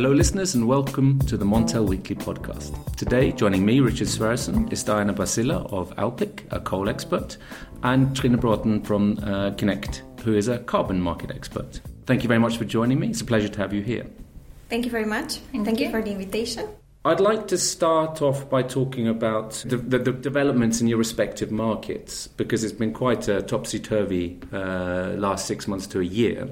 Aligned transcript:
Hello, 0.00 0.14
listeners, 0.14 0.54
and 0.54 0.66
welcome 0.66 1.18
to 1.26 1.36
the 1.36 1.44
Montel 1.44 1.86
Weekly 1.86 2.16
podcast. 2.16 2.96
Today, 2.96 3.32
joining 3.32 3.66
me, 3.66 3.80
Richard 3.80 4.08
Sverrisson, 4.08 4.72
is 4.72 4.82
Diana 4.82 5.12
Basila 5.12 5.70
of 5.70 5.94
Alpiq, 5.96 6.50
a 6.50 6.58
coal 6.58 6.88
expert, 6.88 7.36
and 7.82 8.16
Trina 8.16 8.38
Broughton 8.38 8.80
from 8.82 9.18
uh, 9.22 9.50
Connect, 9.58 10.02
who 10.24 10.34
is 10.34 10.48
a 10.48 10.60
carbon 10.60 11.02
market 11.02 11.30
expert. 11.30 11.82
Thank 12.06 12.22
you 12.22 12.28
very 12.28 12.40
much 12.40 12.56
for 12.56 12.64
joining 12.64 12.98
me. 12.98 13.08
It's 13.08 13.20
a 13.20 13.26
pleasure 13.26 13.48
to 13.50 13.58
have 13.58 13.74
you 13.74 13.82
here. 13.82 14.06
Thank 14.70 14.86
you 14.86 14.90
very 14.90 15.04
much. 15.04 15.40
and 15.52 15.66
Thank 15.66 15.80
you. 15.80 15.84
you 15.84 15.92
for 15.92 16.00
the 16.00 16.12
invitation. 16.12 16.66
I'd 17.04 17.20
like 17.20 17.46
to 17.48 17.58
start 17.58 18.22
off 18.22 18.48
by 18.48 18.62
talking 18.62 19.06
about 19.06 19.62
the, 19.66 19.76
the, 19.76 19.98
the 19.98 20.12
developments 20.12 20.80
in 20.80 20.86
your 20.86 20.96
respective 20.96 21.50
markets 21.50 22.26
because 22.26 22.64
it's 22.64 22.72
been 22.72 22.94
quite 22.94 23.28
a 23.28 23.42
topsy 23.42 23.78
turvy 23.78 24.40
uh, 24.50 25.10
last 25.18 25.44
six 25.44 25.68
months 25.68 25.86
to 25.88 26.00
a 26.00 26.04
year. 26.04 26.48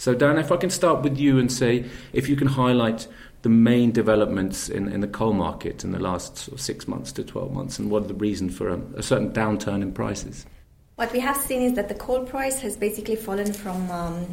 So, 0.00 0.14
Dan, 0.14 0.38
if 0.38 0.50
I 0.50 0.56
can 0.56 0.70
start 0.70 1.02
with 1.02 1.18
you 1.18 1.38
and 1.38 1.52
say 1.52 1.84
if 2.14 2.26
you 2.26 2.34
can 2.34 2.46
highlight 2.46 3.06
the 3.42 3.50
main 3.50 3.92
developments 3.92 4.70
in, 4.70 4.88
in 4.88 5.02
the 5.02 5.06
coal 5.06 5.34
market 5.34 5.84
in 5.84 5.92
the 5.92 5.98
last 5.98 6.38
sort 6.38 6.54
of 6.54 6.60
six 6.62 6.88
months 6.88 7.12
to 7.12 7.22
12 7.22 7.52
months 7.52 7.78
and 7.78 7.90
what 7.90 8.04
are 8.04 8.06
the 8.06 8.14
reasons 8.14 8.56
for 8.56 8.70
a, 8.70 8.80
a, 8.96 9.02
certain 9.02 9.30
downturn 9.30 9.82
in 9.82 9.92
prices? 9.92 10.46
What 10.94 11.12
we 11.12 11.20
have 11.20 11.36
seen 11.36 11.60
is 11.60 11.74
that 11.74 11.90
the 11.90 11.94
coal 11.94 12.24
price 12.24 12.60
has 12.60 12.78
basically 12.78 13.14
fallen 13.14 13.52
from 13.52 13.90
um, 13.90 14.26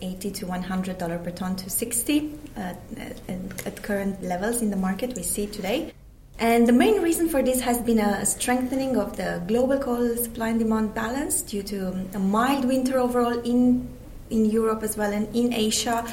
80 0.00 0.30
to 0.30 0.46
100 0.46 0.98
dollar 0.98 1.18
per 1.18 1.32
ton 1.32 1.56
to 1.56 1.68
60 1.68 2.38
uh, 2.56 2.60
at, 2.60 3.20
at 3.66 3.82
current 3.82 4.22
levels 4.22 4.62
in 4.62 4.70
the 4.70 4.76
market 4.76 5.16
we 5.16 5.24
see 5.24 5.48
today. 5.48 5.92
And 6.38 6.68
the 6.68 6.72
main 6.72 7.02
reason 7.02 7.28
for 7.28 7.42
this 7.42 7.60
has 7.62 7.80
been 7.80 7.98
a 7.98 8.24
strengthening 8.24 8.96
of 8.96 9.16
the 9.16 9.42
global 9.48 9.80
coal 9.80 10.16
supply 10.16 10.50
and 10.50 10.60
demand 10.60 10.94
balance 10.94 11.42
due 11.42 11.64
to 11.64 12.08
a 12.14 12.20
mild 12.20 12.66
winter 12.66 13.00
overall 13.00 13.40
in 13.40 13.97
in 14.30 14.44
Europe 14.44 14.82
as 14.82 14.96
well 14.96 15.12
and 15.12 15.34
in 15.34 15.52
Asia 15.52 16.04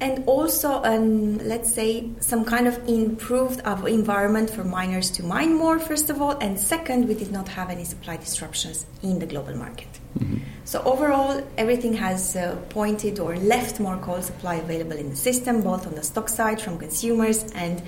and 0.00 0.24
also 0.26 0.82
um, 0.82 1.38
let's 1.38 1.72
say 1.72 2.10
some 2.20 2.44
kind 2.44 2.66
of 2.66 2.76
improved 2.88 3.60
environment 3.86 4.50
for 4.50 4.64
miners 4.64 5.10
to 5.10 5.22
mine 5.22 5.54
more 5.54 5.78
first 5.78 6.10
of 6.10 6.20
all 6.20 6.32
and 6.40 6.58
second 6.58 7.06
we 7.06 7.14
did 7.14 7.30
not 7.30 7.48
have 7.48 7.70
any 7.70 7.84
supply 7.84 8.16
disruptions 8.16 8.86
in 9.02 9.18
the 9.18 9.26
global 9.26 9.54
market 9.56 9.88
mm-hmm. 10.18 10.38
so 10.64 10.82
overall 10.82 11.42
everything 11.56 11.94
has 11.94 12.34
uh, 12.34 12.56
pointed 12.70 13.20
or 13.20 13.36
left 13.36 13.78
more 13.78 13.96
coal 13.98 14.20
supply 14.20 14.56
available 14.56 14.96
in 14.96 15.10
the 15.10 15.16
system 15.16 15.62
both 15.62 15.86
on 15.86 15.94
the 15.94 16.02
stock 16.02 16.28
side 16.28 16.60
from 16.60 16.76
consumers 16.78 17.44
and 17.52 17.82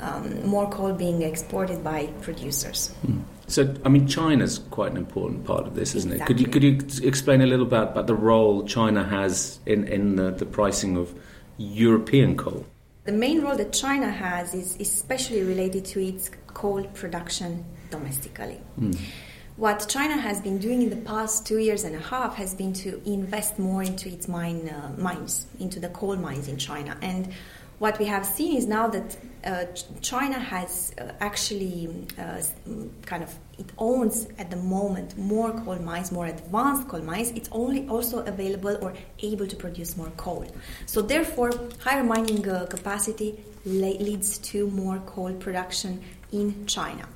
um, 0.00 0.44
more 0.44 0.68
coal 0.70 0.92
being 0.92 1.22
exported 1.22 1.84
by 1.84 2.06
producers 2.20 2.92
mm. 3.06 3.22
So, 3.46 3.74
I 3.84 3.88
mean, 3.88 4.06
China's 4.06 4.58
quite 4.70 4.90
an 4.90 4.96
important 4.96 5.44
part 5.44 5.66
of 5.66 5.74
this, 5.74 5.94
isn't 5.94 6.12
exactly. 6.12 6.34
it? 6.34 6.52
Could 6.52 6.62
you 6.62 6.78
could 6.78 6.98
you 6.98 7.08
explain 7.08 7.40
a 7.40 7.46
little 7.46 7.66
bit 7.66 7.82
about 7.82 8.06
the 8.06 8.14
role 8.14 8.64
China 8.66 9.04
has 9.04 9.58
in 9.66 9.86
in 9.86 10.16
the, 10.16 10.30
the 10.30 10.46
pricing 10.46 10.96
of 10.96 11.14
European 11.58 12.36
coal? 12.36 12.64
The 13.04 13.12
main 13.12 13.42
role 13.42 13.56
that 13.56 13.72
China 13.72 14.10
has 14.10 14.54
is 14.54 14.76
especially 14.80 15.42
related 15.42 15.84
to 15.86 16.02
its 16.02 16.30
coal 16.46 16.84
production 16.94 17.64
domestically. 17.90 18.60
Mm. 18.80 18.98
What 19.56 19.86
China 19.88 20.16
has 20.16 20.40
been 20.40 20.58
doing 20.58 20.82
in 20.82 20.90
the 20.90 20.96
past 20.96 21.46
two 21.46 21.58
years 21.58 21.84
and 21.84 21.94
a 21.94 22.00
half 22.00 22.34
has 22.36 22.54
been 22.54 22.72
to 22.72 23.00
invest 23.04 23.58
more 23.58 23.84
into 23.84 24.08
its 24.08 24.26
mine 24.26 24.68
uh, 24.68 24.92
mines, 24.96 25.46
into 25.60 25.78
the 25.78 25.90
coal 25.90 26.16
mines 26.16 26.48
in 26.48 26.56
China, 26.56 26.96
and 27.02 27.32
what 27.84 27.98
we 27.98 28.06
have 28.06 28.24
seen 28.24 28.56
is 28.56 28.66
now 28.66 28.88
that 28.88 29.08
uh, 29.44 29.66
China 30.00 30.38
has 30.38 30.94
uh, 30.96 31.12
actually 31.20 31.76
uh, 32.18 32.40
kind 33.04 33.22
of 33.22 33.30
it 33.58 33.70
owns 33.76 34.26
at 34.38 34.48
the 34.50 34.56
moment 34.56 35.18
more 35.18 35.52
coal 35.64 35.76
mines, 35.90 36.10
more 36.10 36.26
advanced 36.26 36.88
coal 36.88 37.02
mines. 37.02 37.28
It's 37.32 37.50
only 37.52 37.86
also 37.88 38.24
available 38.24 38.78
or 38.80 38.94
able 39.18 39.46
to 39.46 39.56
produce 39.64 39.98
more 39.98 40.12
coal. 40.16 40.46
So 40.86 41.02
therefore, 41.02 41.50
higher 41.78 42.02
mining 42.02 42.48
uh, 42.48 42.64
capacity 42.76 43.38
leads 43.66 44.38
to 44.50 44.58
more 44.70 44.98
coal 45.04 45.34
production 45.34 46.02
in 46.32 46.64
China. 46.66 47.06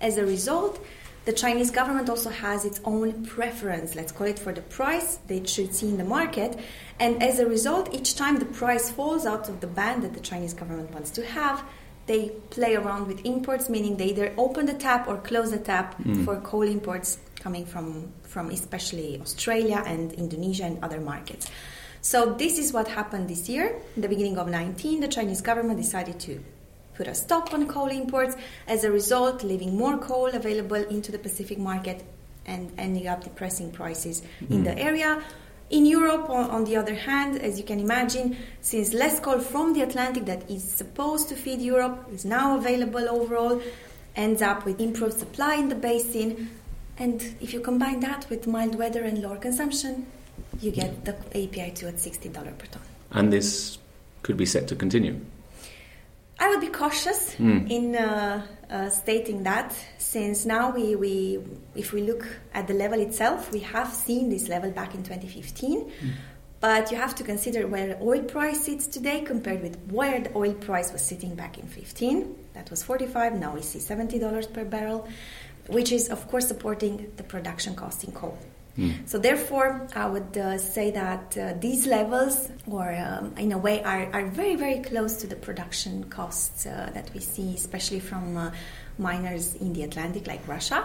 As 0.00 0.16
a 0.16 0.24
result, 0.24 0.80
the 1.26 1.32
Chinese 1.32 1.70
government 1.70 2.08
also 2.10 2.30
has 2.30 2.64
its 2.64 2.80
own 2.84 3.24
preference, 3.24 3.94
let's 3.94 4.12
call 4.12 4.26
it 4.26 4.38
for 4.38 4.52
the 4.52 4.60
price 4.78 5.18
they 5.26 5.44
should 5.44 5.74
see 5.74 5.88
in 5.88 5.96
the 5.96 6.04
market. 6.18 6.58
And 7.00 7.22
as 7.22 7.38
a 7.38 7.46
result, 7.46 7.92
each 7.94 8.14
time 8.14 8.38
the 8.38 8.44
price 8.44 8.90
falls 8.90 9.26
out 9.26 9.48
of 9.48 9.60
the 9.60 9.66
band 9.66 10.02
that 10.02 10.14
the 10.14 10.20
Chinese 10.20 10.54
government 10.54 10.92
wants 10.92 11.10
to 11.12 11.26
have, 11.26 11.64
they 12.06 12.28
play 12.50 12.76
around 12.76 13.06
with 13.06 13.24
imports, 13.24 13.68
meaning 13.68 13.96
they 13.96 14.06
either 14.06 14.32
open 14.36 14.66
the 14.66 14.74
tap 14.74 15.08
or 15.08 15.16
close 15.18 15.50
the 15.50 15.58
tap 15.58 15.98
mm. 15.98 16.24
for 16.24 16.40
coal 16.40 16.62
imports 16.62 17.18
coming 17.36 17.64
from, 17.66 18.12
from 18.22 18.50
especially 18.50 19.20
Australia 19.20 19.82
and 19.86 20.12
Indonesia 20.12 20.64
and 20.64 20.82
other 20.84 21.00
markets. 21.00 21.50
So 22.00 22.34
this 22.34 22.58
is 22.58 22.72
what 22.72 22.88
happened 22.88 23.28
this 23.28 23.48
year. 23.48 23.80
In 23.96 24.02
the 24.02 24.08
beginning 24.08 24.38
of 24.38 24.48
19, 24.48 25.00
the 25.00 25.08
Chinese 25.08 25.40
government 25.40 25.80
decided 25.80 26.20
to 26.20 26.44
put 26.94 27.08
a 27.08 27.14
stop 27.14 27.52
on 27.52 27.66
coal 27.66 27.88
imports, 27.88 28.36
as 28.68 28.84
a 28.84 28.90
result, 28.90 29.42
leaving 29.42 29.76
more 29.76 29.98
coal 29.98 30.26
available 30.26 30.76
into 30.76 31.10
the 31.10 31.18
Pacific 31.18 31.58
market 31.58 32.04
and 32.46 32.70
ending 32.78 33.08
up 33.08 33.24
depressing 33.24 33.72
prices 33.72 34.22
mm. 34.42 34.50
in 34.50 34.64
the 34.64 34.70
mm. 34.70 34.84
area. 34.84 35.22
In 35.70 35.86
Europe, 35.86 36.28
on 36.28 36.64
the 36.64 36.76
other 36.76 36.94
hand, 36.94 37.40
as 37.40 37.58
you 37.58 37.64
can 37.64 37.80
imagine, 37.80 38.36
since 38.60 38.92
less 38.92 39.18
coal 39.18 39.38
from 39.40 39.72
the 39.72 39.80
Atlantic 39.80 40.26
that 40.26 40.48
is 40.50 40.62
supposed 40.62 41.28
to 41.30 41.34
feed 41.34 41.60
Europe 41.60 42.06
is 42.12 42.24
now 42.24 42.56
available 42.56 43.08
overall, 43.08 43.60
ends 44.14 44.42
up 44.42 44.64
with 44.64 44.80
improved 44.80 45.18
supply 45.18 45.54
in 45.54 45.68
the 45.68 45.74
basin. 45.74 46.50
And 46.98 47.34
if 47.40 47.52
you 47.52 47.60
combine 47.60 48.00
that 48.00 48.28
with 48.30 48.46
mild 48.46 48.76
weather 48.76 49.02
and 49.02 49.20
lower 49.22 49.38
consumption, 49.38 50.06
you 50.60 50.70
get 50.70 51.04
the 51.04 51.16
API 51.30 51.72
2 51.74 51.88
at 51.88 51.96
$60 51.96 52.32
per 52.32 52.66
ton. 52.66 52.82
And 53.10 53.32
this 53.32 53.78
could 54.22 54.36
be 54.36 54.46
set 54.46 54.68
to 54.68 54.76
continue? 54.76 55.20
I 56.38 56.48
would 56.50 56.60
be 56.60 56.68
cautious 56.68 57.34
mm. 57.36 57.70
in 57.70 57.96
uh, 57.96 58.46
uh, 58.74 58.90
stating 58.90 59.44
that, 59.44 59.72
since 59.98 60.44
now 60.44 60.70
we, 60.70 60.96
we, 60.96 61.38
if 61.76 61.92
we 61.92 62.02
look 62.02 62.26
at 62.52 62.66
the 62.66 62.74
level 62.74 63.00
itself, 63.00 63.52
we 63.52 63.60
have 63.60 63.92
seen 63.92 64.28
this 64.28 64.48
level 64.48 64.70
back 64.72 64.94
in 64.96 65.04
2015. 65.04 65.84
Mm. 65.84 66.10
But 66.58 66.90
you 66.90 66.96
have 66.96 67.14
to 67.16 67.22
consider 67.22 67.68
where 67.68 67.86
the 67.86 68.02
oil 68.02 68.22
price 68.22 68.64
sits 68.64 68.88
today 68.88 69.20
compared 69.20 69.62
with 69.62 69.78
where 69.90 70.20
the 70.20 70.36
oil 70.36 70.54
price 70.54 70.92
was 70.92 71.02
sitting 71.02 71.36
back 71.36 71.56
in 71.56 71.68
15. 71.68 72.34
That 72.54 72.68
was 72.70 72.82
45. 72.82 73.38
Now 73.38 73.54
we 73.54 73.62
see 73.62 73.78
$70 73.78 74.52
per 74.52 74.64
barrel, 74.64 75.06
which 75.68 75.92
is 75.92 76.08
of 76.08 76.26
course 76.28 76.48
supporting 76.48 77.12
the 77.16 77.22
production 77.22 77.76
cost 77.76 78.02
in 78.02 78.12
coal. 78.12 78.36
Mm. 78.78 79.08
So 79.08 79.18
therefore, 79.18 79.86
I 79.94 80.06
would 80.06 80.36
uh, 80.36 80.58
say 80.58 80.90
that 80.90 81.38
uh, 81.38 81.54
these 81.60 81.86
levels, 81.86 82.50
or 82.66 82.92
um, 82.92 83.34
in 83.38 83.52
a 83.52 83.58
way, 83.58 83.82
are, 83.84 84.10
are 84.12 84.26
very 84.26 84.56
very 84.56 84.80
close 84.80 85.16
to 85.18 85.26
the 85.26 85.36
production 85.36 86.04
costs 86.04 86.66
uh, 86.66 86.90
that 86.92 87.12
we 87.14 87.20
see, 87.20 87.54
especially 87.54 88.00
from 88.00 88.36
uh, 88.36 88.50
miners 88.98 89.54
in 89.56 89.72
the 89.72 89.84
Atlantic, 89.84 90.26
like 90.26 90.46
Russia. 90.48 90.84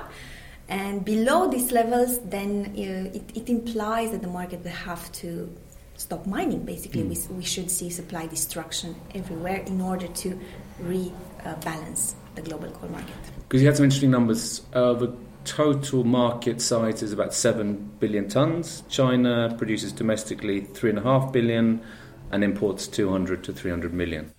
And 0.67 1.03
below 1.03 1.49
these 1.49 1.71
levels, 1.71 2.19
then 2.19 2.73
uh, 2.77 3.17
it, 3.17 3.23
it, 3.35 3.49
implies 3.49 4.11
that 4.11 4.21
the 4.21 4.27
market 4.27 4.63
will 4.63 4.69
have 4.69 5.11
to 5.13 5.51
stop 5.97 6.27
mining. 6.27 6.63
Basically, 6.63 7.01
mm. 7.01 7.29
we, 7.29 7.37
we 7.37 7.43
should 7.43 7.71
see 7.71 7.89
supply 7.89 8.27
destruction 8.27 8.95
everywhere 9.15 9.63
in 9.65 9.81
order 9.81 10.07
to 10.07 10.39
rebalance 10.83 12.13
the 12.35 12.43
global 12.43 12.69
coal 12.69 12.89
market. 12.89 13.15
Because 13.47 13.63
you 13.63 13.67
had 13.67 13.77
some 13.77 13.85
interesting 13.85 14.11
numbers. 14.11 14.59
the 14.71 15.11
total 15.45 16.03
market 16.03 16.61
size 16.61 17.01
is 17.01 17.11
about 17.11 17.33
7 17.33 17.91
billion 17.99 18.27
tons. 18.27 18.83
China 18.89 19.53
produces 19.57 19.91
domestically 19.91 20.61
3.5 20.61 21.31
billion 21.31 21.81
and 22.31 22.43
imports 22.43 22.87
200 22.87 23.43
to 23.43 23.53
300 23.53 23.93
million. 23.93 24.31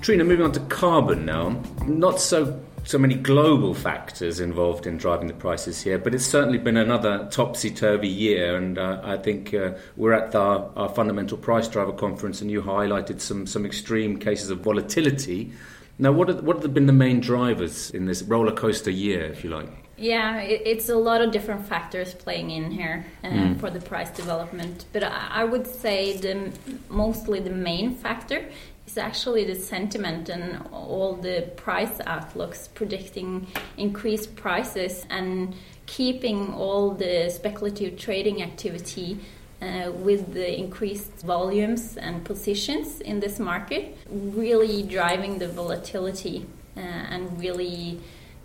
Trina, 0.00 0.24
moving 0.24 0.44
on 0.44 0.52
to 0.52 0.60
carbon 0.60 1.24
now. 1.24 1.60
Not 1.86 2.20
so 2.20 2.60
so 2.84 2.98
many 2.98 3.14
global 3.14 3.74
factors 3.74 4.40
involved 4.40 4.86
in 4.86 4.96
driving 4.96 5.28
the 5.28 5.34
prices 5.34 5.82
here, 5.82 5.98
but 5.98 6.14
it's 6.14 6.24
certainly 6.24 6.58
been 6.58 6.76
another 6.76 7.28
topsy 7.30 7.70
turvy 7.70 8.08
year. 8.08 8.56
And 8.56 8.78
uh, 8.78 9.00
I 9.04 9.16
think 9.16 9.52
uh, 9.52 9.72
we're 9.96 10.14
at 10.14 10.34
our, 10.34 10.70
our 10.76 10.88
fundamental 10.88 11.36
price 11.36 11.68
driver 11.68 11.92
conference, 11.92 12.40
and 12.40 12.50
you 12.50 12.62
highlighted 12.62 13.20
some, 13.20 13.46
some 13.46 13.66
extreme 13.66 14.18
cases 14.18 14.50
of 14.50 14.60
volatility 14.60 15.52
now, 16.00 16.12
what 16.12 16.28
have, 16.28 16.42
what 16.42 16.62
have 16.62 16.72
been 16.72 16.86
the 16.86 16.94
main 16.94 17.20
drivers 17.20 17.90
in 17.90 18.06
this 18.06 18.22
roller 18.22 18.52
coaster 18.52 18.90
year, 18.90 19.24
if 19.24 19.44
you 19.44 19.50
like? 19.50 19.68
Yeah, 19.98 20.38
it, 20.38 20.62
it's 20.64 20.88
a 20.88 20.96
lot 20.96 21.20
of 21.20 21.30
different 21.30 21.66
factors 21.66 22.14
playing 22.14 22.50
in 22.50 22.70
here 22.70 23.04
uh, 23.22 23.28
mm. 23.28 23.60
for 23.60 23.68
the 23.68 23.80
price 23.80 24.10
development. 24.10 24.86
But 24.94 25.04
I, 25.04 25.28
I, 25.30 25.44
would 25.44 25.66
say 25.66 26.16
the 26.16 26.52
mostly 26.88 27.40
the 27.40 27.50
main 27.50 27.94
factor 27.94 28.48
is 28.86 28.96
actually 28.96 29.44
the 29.44 29.56
sentiment 29.56 30.30
and 30.30 30.66
all 30.72 31.16
the 31.16 31.50
price 31.56 32.00
outlooks 32.06 32.68
predicting 32.68 33.46
increased 33.76 34.34
prices 34.36 35.04
and 35.10 35.54
keeping 35.84 36.54
all 36.54 36.92
the 36.92 37.28
speculative 37.28 37.98
trading 37.98 38.42
activity 38.42 39.20
uh, 39.62 39.90
with 39.92 40.32
the 40.32 40.58
increased 40.58 41.22
volumes 41.22 41.96
and 41.96 42.24
positions 42.24 43.00
in 43.00 43.20
this 43.20 43.38
market, 43.38 43.96
really 44.08 44.82
driving 44.82 45.38
the 45.38 45.48
volatility 45.48 46.46
uh, 46.76 46.80
and 46.80 47.40
really 47.40 48.00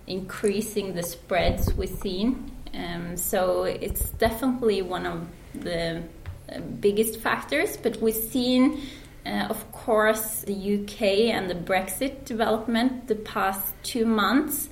increasing 0.07 0.93
the 0.93 1.03
spreads 1.03 1.73
we've 1.73 1.89
seen. 1.89 2.51
Um, 2.73 3.15
so 3.17 3.63
it's 3.63 4.09
definitely 4.11 4.81
one 4.81 5.05
of 5.05 5.27
the 5.53 6.03
uh, 6.49 6.59
biggest 6.59 7.19
factors, 7.19 7.77
but 7.77 8.01
we've 8.01 8.13
seen 8.15 8.81
Uh, 9.25 9.47
of 9.49 9.71
course, 9.71 10.41
the 10.41 10.53
UK 10.53 11.33
and 11.33 11.49
the 11.49 11.55
Brexit 11.55 12.25
development 12.25 13.07
the 13.07 13.15
past 13.15 13.73
two 13.81 14.05
months, 14.05 14.69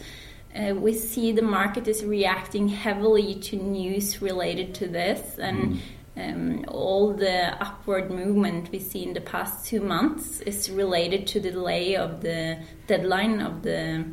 uh, 0.55 0.75
we 0.75 0.93
see 0.93 1.31
the 1.31 1.41
market 1.41 1.87
is 1.87 2.05
reacting 2.05 2.67
heavily 2.67 3.33
to 3.33 3.55
news 3.55 4.21
related 4.21 4.75
to 4.75 4.87
this, 4.87 5.39
and 5.39 5.57
mm. 5.57 5.79
Um, 6.15 6.65
all 6.67 7.13
the 7.13 7.61
upward 7.61 8.11
movement 8.11 8.71
we 8.71 8.79
see 8.79 9.03
in 9.03 9.13
the 9.13 9.21
past 9.21 9.65
two 9.65 9.81
months 9.81 10.41
is 10.41 10.69
related 10.69 11.25
to 11.27 11.39
the 11.39 11.51
delay 11.51 11.95
of 11.95 12.21
the 12.21 12.59
deadline 12.87 13.41
of 13.41 13.63
the 13.63 14.05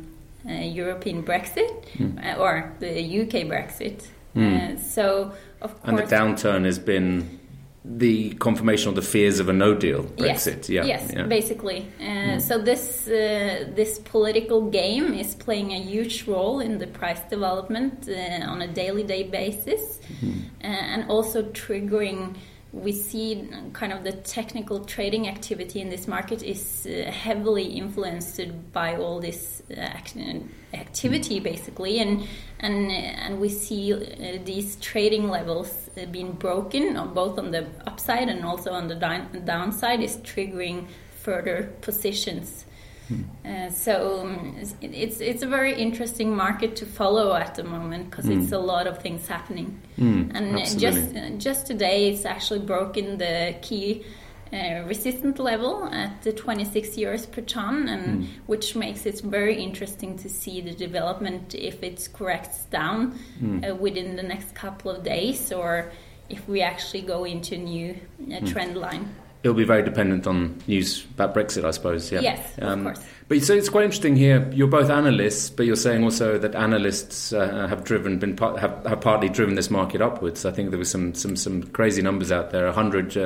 uh, 0.47 0.51
European 0.51 1.23
Brexit 1.23 1.85
mm. 1.97 2.37
or 2.39 2.73
the 2.79 3.21
UK 3.21 3.45
Brexit. 3.45 4.07
Mm. 4.35 4.79
so, 4.79 5.33
of 5.61 5.79
course, 5.83 5.89
and 5.89 5.97
the 5.99 6.03
downturn 6.03 6.65
has 6.65 6.79
been 6.79 7.40
the 7.83 8.31
confirmation 8.33 8.89
of 8.89 8.95
the 8.95 9.01
fears 9.01 9.39
of 9.39 9.49
a 9.49 9.53
no 9.53 9.73
deal 9.73 10.03
Brexit. 10.03 10.69
Yes, 10.69 10.69
yeah, 10.69 10.83
yes, 10.85 11.11
yeah. 11.13 11.23
basically. 11.23 11.87
Uh, 11.99 12.03
mm. 12.03 12.41
So 12.41 12.59
this 12.59 13.07
uh, 13.07 13.71
this 13.75 13.99
political 13.99 14.69
game 14.69 15.13
is 15.13 15.33
playing 15.33 15.71
a 15.73 15.81
huge 15.81 16.27
role 16.27 16.59
in 16.59 16.77
the 16.77 16.87
price 16.87 17.21
development 17.29 18.07
uh, 18.07 18.45
on 18.45 18.61
a 18.61 18.67
daily 18.67 19.03
day 19.03 19.23
basis, 19.23 19.99
mm. 20.21 20.41
and 20.61 21.09
also 21.09 21.43
triggering. 21.43 22.35
We 22.73 22.93
see 22.93 23.49
kind 23.73 23.91
of 23.91 24.03
the 24.03 24.13
technical 24.13 24.85
trading 24.85 25.27
activity 25.27 25.81
in 25.81 25.89
this 25.89 26.07
market 26.07 26.41
is 26.41 26.87
uh, 26.87 27.11
heavily 27.11 27.65
influenced 27.65 28.39
by 28.71 28.95
all 28.95 29.19
this 29.19 29.61
uh, 29.69 29.81
activity, 30.73 31.39
mm. 31.39 31.43
basically, 31.43 31.99
and 31.99 32.25
and 32.59 32.91
and 32.91 33.41
we 33.41 33.49
see 33.49 33.93
these 34.45 34.77
trading 34.77 35.29
levels 35.29 35.89
uh, 35.97 36.05
being 36.05 36.31
broken 36.31 36.93
both 37.13 37.37
on 37.37 37.51
the 37.51 37.67
upside 37.85 38.29
and 38.29 38.45
also 38.45 38.71
on 38.71 38.87
the 38.87 38.95
downside 38.95 40.01
is 40.01 40.17
triggering 40.17 40.87
further 41.11 41.73
positions. 41.81 42.65
Hmm. 43.11 43.47
Uh, 43.47 43.69
so 43.69 44.21
um, 44.21 44.55
it's 44.81 45.19
it's 45.19 45.43
a 45.43 45.47
very 45.47 45.73
interesting 45.73 46.35
market 46.35 46.75
to 46.77 46.85
follow 46.85 47.33
at 47.33 47.55
the 47.55 47.63
moment 47.63 48.09
because 48.09 48.25
mm. 48.25 48.41
it's 48.41 48.51
a 48.51 48.59
lot 48.59 48.87
of 48.87 48.99
things 48.99 49.27
happening. 49.27 49.81
Mm, 49.97 50.31
and 50.33 50.59
absolutely. 50.59 50.79
just 50.79 51.15
uh, 51.15 51.29
just 51.37 51.67
today, 51.67 52.09
it's 52.09 52.25
actually 52.25 52.59
broken 52.59 53.17
the 53.17 53.55
key 53.61 54.05
uh, 54.53 54.83
resistant 54.85 55.39
level 55.39 55.89
at 55.91 56.21
the 56.21 56.31
26 56.31 56.89
euros 56.95 57.29
per 57.29 57.41
ton, 57.41 57.89
and 57.89 58.23
mm. 58.23 58.27
which 58.47 58.75
makes 58.75 59.05
it 59.05 59.19
very 59.21 59.61
interesting 59.61 60.17
to 60.17 60.29
see 60.29 60.61
the 60.61 60.73
development 60.73 61.53
if 61.53 61.83
it 61.83 62.07
corrects 62.13 62.65
down 62.65 63.19
mm. 63.41 63.69
uh, 63.69 63.75
within 63.75 64.15
the 64.15 64.23
next 64.23 64.55
couple 64.55 64.89
of 64.91 65.03
days, 65.03 65.51
or 65.51 65.91
if 66.29 66.47
we 66.47 66.61
actually 66.61 67.01
go 67.01 67.25
into 67.25 67.55
a 67.55 67.57
new 67.57 67.97
uh, 68.33 68.39
trend 68.45 68.77
line 68.77 69.13
it'll 69.43 69.55
be 69.55 69.63
very 69.63 69.83
dependent 69.83 70.27
on 70.27 70.61
news 70.67 71.05
about 71.13 71.33
Brexit, 71.33 71.65
I 71.65 71.71
suppose. 71.71 72.11
Yeah. 72.11 72.21
Yes, 72.21 72.53
um, 72.61 72.87
of 72.87 72.93
course. 72.93 73.07
But 73.27 73.43
so 73.43 73.53
it's 73.53 73.69
quite 73.69 73.85
interesting 73.85 74.17
here. 74.17 74.49
You're 74.51 74.67
both 74.67 74.89
analysts, 74.89 75.49
but 75.49 75.65
you're 75.65 75.77
saying 75.77 76.03
also 76.03 76.37
that 76.37 76.53
analysts 76.53 77.31
uh, 77.31 77.65
have 77.67 77.85
driven, 77.85 78.19
been 78.19 78.35
part, 78.35 78.59
have, 78.59 78.85
have 78.85 78.99
partly 78.99 79.29
driven 79.29 79.55
this 79.55 79.69
market 79.69 80.01
upwards. 80.01 80.45
I 80.45 80.51
think 80.51 80.69
there 80.69 80.79
was 80.79 80.91
some 80.91 81.13
some, 81.13 81.35
some 81.35 81.63
crazy 81.63 82.01
numbers 82.01 82.31
out 82.31 82.51
there: 82.51 82.65
100 82.65 83.15
uh, 83.15 83.19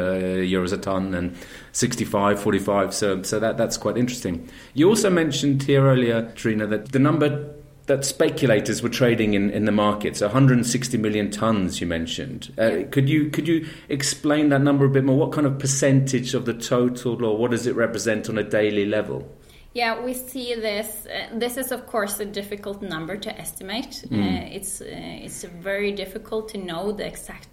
euros 0.44 0.72
a 0.72 0.78
ton 0.78 1.16
and 1.16 1.36
65, 1.72 2.40
45. 2.40 2.94
So 2.94 3.24
so 3.24 3.40
that 3.40 3.58
that's 3.58 3.78
quite 3.78 3.98
interesting. 3.98 4.48
You 4.76 4.90
also 4.90 5.10
mentioned 5.10 5.64
here 5.64 5.84
earlier, 5.84 6.32
Trina, 6.36 6.68
that 6.68 6.92
the 6.92 7.00
number 7.00 7.56
that 7.88 8.04
speculators 8.04 8.82
were 8.82 8.90
trading 8.90 9.36
in, 9.36 9.50
in 9.52 9.66
the 9.66 9.72
markets, 9.72 10.22
160 10.22 10.98
million 10.98 11.30
tons 11.30 11.80
you 11.80 11.88
mentioned. 11.88 12.54
Uh, 12.58 12.64
yeah. 12.64 12.84
Could 12.84 13.08
you 13.10 13.30
could 13.30 13.48
you 13.48 13.68
explain 13.90 14.50
that 14.50 14.62
number 14.62 14.86
a 14.86 14.90
bit 14.90 15.04
more? 15.04 15.18
What 15.18 15.32
kind 15.32 15.46
of 15.46 15.60
percentage 15.60 16.34
of 16.34 16.46
the 16.46 16.54
total, 16.54 17.24
or 17.24 17.38
what 17.38 17.52
does 17.52 17.68
it 17.68 17.76
represent 17.76 18.30
on 18.30 18.38
a 18.38 18.44
daily 18.44 18.86
level? 18.86 19.32
Yeah, 19.74 20.02
we 20.04 20.14
see 20.14 20.56
this. 20.56 21.06
Uh, 21.06 21.38
this 21.38 21.58
is, 21.58 21.74
of 21.74 21.86
course, 21.86 22.22
a 22.22 22.26
difficult 22.26 22.82
number 22.82 23.18
to 23.18 23.38
estimate. 23.38 24.06
Mm. 24.08 24.22
Uh, 24.22 24.50
it's 24.56 24.80
uh, 24.82 24.86
it's 24.88 25.44
very 25.44 25.92
difficult 25.92 26.48
to 26.50 26.58
know 26.58 26.94
the 26.94 27.06
exact 27.06 27.50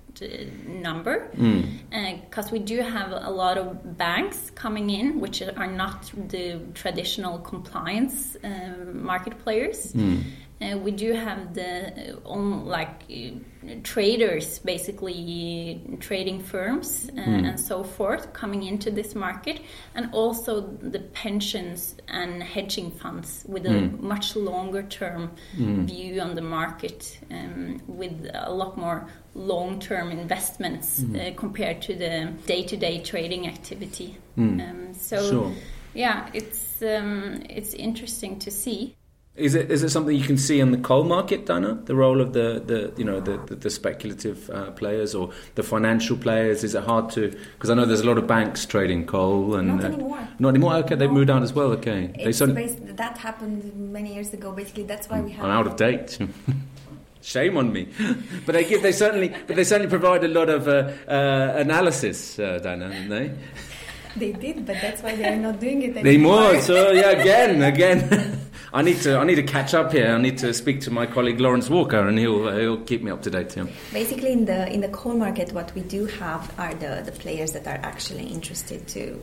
number 0.67 1.29
because 1.31 2.47
mm. 2.47 2.49
uh, 2.49 2.53
we 2.53 2.59
do 2.59 2.81
have 2.81 3.13
a 3.13 3.31
lot 3.31 3.59
of 3.59 3.97
banks 3.97 4.51
coming 4.55 4.91
in 4.91 5.21
which 5.21 5.43
are 5.43 5.67
not 5.67 6.11
the 6.29 6.61
traditional 6.75 7.39
compliance 7.39 8.37
um, 8.45 9.05
market 9.05 9.39
players. 9.45 9.93
Mm. 9.93 10.23
Uh, 10.63 10.79
we 10.79 10.93
do 10.93 11.13
have 11.13 11.55
the 11.55 12.17
on 12.25 12.67
like 12.67 13.03
traders, 13.83 14.59
basically 14.61 15.81
trading 16.01 16.41
firms 16.41 17.09
uh, 17.11 17.21
mm. 17.21 17.49
and 17.49 17.59
so 17.59 17.83
forth, 17.83 18.33
coming 18.33 18.63
into 18.65 18.91
this 18.91 19.15
market, 19.15 19.61
and 19.95 20.09
also 20.13 20.61
the 20.61 21.01
pensions 21.01 21.97
and 22.09 22.43
hedging 22.43 22.91
funds 22.91 23.45
with 23.49 23.67
a 23.67 23.71
mm. 23.71 24.01
much 24.01 24.37
longer 24.37 24.83
term 24.83 25.33
mm. 25.57 25.85
view 25.85 26.21
on 26.21 26.35
the 26.35 26.43
market, 26.43 27.19
um, 27.31 27.81
with 27.87 28.31
a 28.35 28.53
lot 28.53 28.77
more 28.77 29.09
long 29.35 29.81
term 29.81 30.11
investments 30.11 31.01
hmm. 31.01 31.17
uh, 31.17 31.31
compared 31.37 31.83
to 31.83 31.95
the 31.95 32.33
day 32.47 32.63
to 32.65 32.77
day 32.77 33.01
trading 33.01 33.47
activity. 33.47 34.17
Hmm. 34.35 34.61
Um, 34.61 34.95
so, 34.95 35.31
sure. 35.31 35.53
yeah, 35.95 36.29
it's 36.33 36.83
um, 36.83 37.43
it's 37.49 37.75
interesting 37.75 38.39
to 38.41 38.51
see. 38.51 38.97
Is 39.35 39.55
it 39.55 39.71
is 39.71 39.83
it 39.83 39.89
something 39.89 40.15
you 40.15 40.25
can 40.25 40.37
see 40.37 40.61
in 40.61 40.73
the 40.73 40.79
coal 40.79 41.05
market, 41.05 41.47
Dana? 41.47 41.81
The 41.87 41.95
role 41.95 42.21
of 42.21 42.35
the, 42.35 42.63
the 42.67 42.93
you 42.99 43.05
know 43.05 43.19
the 43.19 43.39
the, 43.39 43.55
the 43.55 43.71
speculative 43.71 44.51
uh, 44.51 44.73
players 44.73 45.15
or 45.15 45.31
the 45.55 45.63
financial 45.63 46.19
players? 46.19 46.63
Is 46.63 46.75
it 46.75 46.85
hard 46.85 47.09
to 47.13 47.31
because 47.31 47.71
I 47.71 47.75
know 47.75 47.87
there's 47.87 48.03
a 48.03 48.07
lot 48.07 48.19
of 48.19 48.27
banks 48.27 48.67
trading 48.67 49.07
coal 49.07 49.55
and 49.55 49.69
not 49.69 49.85
uh, 49.85 49.87
anymore. 49.87 50.29
Not 50.39 50.49
anymore. 50.51 50.75
Okay, 50.75 50.97
they've 50.97 51.11
moved 51.11 51.31
out 51.31 51.43
as 51.43 51.55
well. 51.55 51.69
Okay, 51.73 52.11
it's 52.15 52.41
based, 52.41 52.97
that 52.99 53.17
happened 53.17 53.75
many 53.75 54.13
years 54.13 54.35
ago. 54.35 54.53
Basically, 54.53 54.83
that's 54.83 55.09
why 55.09 55.23
we 55.23 55.31
have. 55.33 55.47
I'm 55.47 55.51
out 55.51 55.67
of 55.67 55.77
date. 55.77 56.19
Shame 57.23 57.57
on 57.57 57.73
me, 57.73 57.89
but 58.47 58.53
they 58.53 58.65
give 58.65 58.83
they 58.83 58.93
certainly 58.93 59.29
but 59.47 59.57
they 59.57 59.65
certainly 59.65 59.89
provide 59.89 60.25
a 60.25 60.29
lot 60.29 60.49
of 60.51 60.67
uh, 60.67 60.93
uh 61.09 61.55
analysis, 61.57 62.39
uh, 62.39 62.59
Dana, 62.59 62.91
don't 62.91 63.09
they? 63.09 63.33
They 64.15 64.33
did, 64.33 64.67
but 64.67 64.77
that's 64.83 65.03
why 65.03 65.17
they 65.17 65.27
are 65.27 65.37
not 65.37 65.59
doing 65.59 65.81
it 65.81 65.97
anymore. 65.97 66.43
Anymore, 66.43 66.61
so 66.61 66.93
yeah, 66.93 67.11
again, 67.21 67.63
again. 67.63 68.39
I 68.75 68.83
need 68.83 69.01
to 69.03 69.19
I 69.19 69.25
need 69.25 69.37
to 69.37 69.43
catch 69.43 69.73
up 69.73 69.93
here. 69.93 70.15
I 70.15 70.19
need 70.19 70.39
to 70.39 70.53
speak 70.53 70.81
to 70.83 70.91
my 70.91 71.07
colleague 71.07 71.41
Lawrence 71.41 71.71
Walker, 71.71 72.07
and 72.07 72.19
he'll 72.19 72.49
uh, 72.49 72.59
he'll 72.59 72.81
keep 72.81 73.03
me 73.03 73.11
up 73.11 73.23
to 73.23 73.31
date. 73.31 73.57
Yeah. 73.57 73.67
Basically, 73.93 74.33
in 74.33 74.45
the 74.45 74.71
in 74.73 74.81
the 74.81 74.89
coal 74.89 75.15
market, 75.15 75.53
what 75.53 75.75
we 75.75 75.83
do 75.83 76.07
have 76.07 76.53
are 76.59 76.75
the 76.75 77.03
the 77.05 77.13
players 77.13 77.53
that 77.53 77.67
are 77.67 77.81
actually 77.83 78.27
interested 78.27 78.87
to 78.89 79.23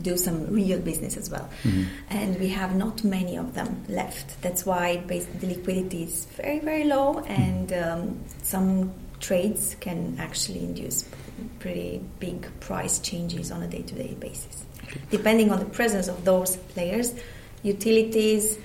do 0.00 0.16
some 0.16 0.46
real 0.48 0.78
business 0.78 1.16
as 1.16 1.30
well. 1.30 1.48
Mm-hmm. 1.62 1.84
And 2.10 2.38
we 2.38 2.48
have 2.48 2.76
not 2.76 3.04
many 3.04 3.36
of 3.36 3.54
them 3.54 3.84
left. 3.88 4.40
That's 4.42 4.66
why 4.66 4.96
the 5.06 5.46
liquidity 5.46 6.04
is 6.04 6.26
very, 6.36 6.60
very 6.60 6.84
low, 6.84 7.20
and 7.20 7.72
um, 7.72 8.24
some 8.42 8.92
trades 9.20 9.76
can 9.80 10.16
actually 10.18 10.60
induce 10.60 11.08
pretty 11.58 12.02
big 12.20 12.46
price 12.60 12.98
changes 12.98 13.50
on 13.50 13.62
a 13.62 13.68
day 13.68 13.82
to 13.82 13.94
day 13.94 14.14
basis. 14.20 14.64
Depending 15.10 15.50
on 15.50 15.58
the 15.58 15.64
presence 15.64 16.08
of 16.08 16.24
those 16.24 16.56
players, 16.56 17.14
utilities, 17.62 18.58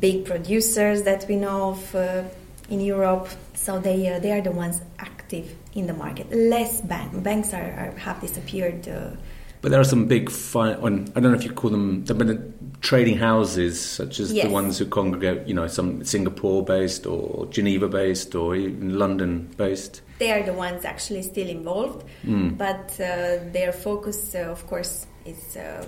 big 0.00 0.24
producers 0.24 1.02
that 1.02 1.26
we 1.28 1.36
know 1.36 1.70
of 1.70 1.94
uh, 1.94 2.22
in 2.68 2.80
Europe. 2.80 3.28
So 3.54 3.78
they 3.78 4.08
uh, 4.08 4.18
they 4.20 4.32
are 4.32 4.40
the 4.40 4.52
ones 4.52 4.80
active 4.98 5.54
in 5.74 5.86
the 5.86 5.94
market. 5.94 6.32
Less 6.32 6.80
bank 6.80 7.22
banks 7.22 7.52
are, 7.52 7.70
are 7.72 7.98
have 7.98 8.20
disappeared. 8.20 8.88
Uh, 8.88 9.10
but 9.60 9.70
there 9.70 9.80
are 9.80 9.84
some 9.84 10.06
big, 10.06 10.30
fi- 10.30 10.72
I 10.72 10.76
don't 10.76 11.22
know 11.22 11.34
if 11.34 11.44
you 11.44 11.52
call 11.52 11.70
them, 11.70 12.04
the 12.04 12.42
trading 12.80 13.18
houses, 13.18 13.80
such 13.80 14.20
as 14.20 14.32
yes. 14.32 14.46
the 14.46 14.52
ones 14.52 14.78
who 14.78 14.86
congregate, 14.86 15.46
you 15.46 15.54
know, 15.54 15.66
some 15.66 16.04
Singapore-based 16.04 17.06
or 17.06 17.46
Geneva-based 17.46 18.34
or 18.34 18.56
even 18.56 18.98
London-based. 18.98 20.02
They 20.18 20.32
are 20.32 20.42
the 20.42 20.52
ones 20.52 20.84
actually 20.84 21.22
still 21.22 21.48
involved, 21.48 22.04
mm. 22.24 22.56
but 22.56 22.92
uh, 23.00 23.50
their 23.52 23.72
focus, 23.72 24.34
uh, 24.34 24.50
of 24.50 24.66
course, 24.66 25.06
is 25.24 25.56
uh, 25.56 25.86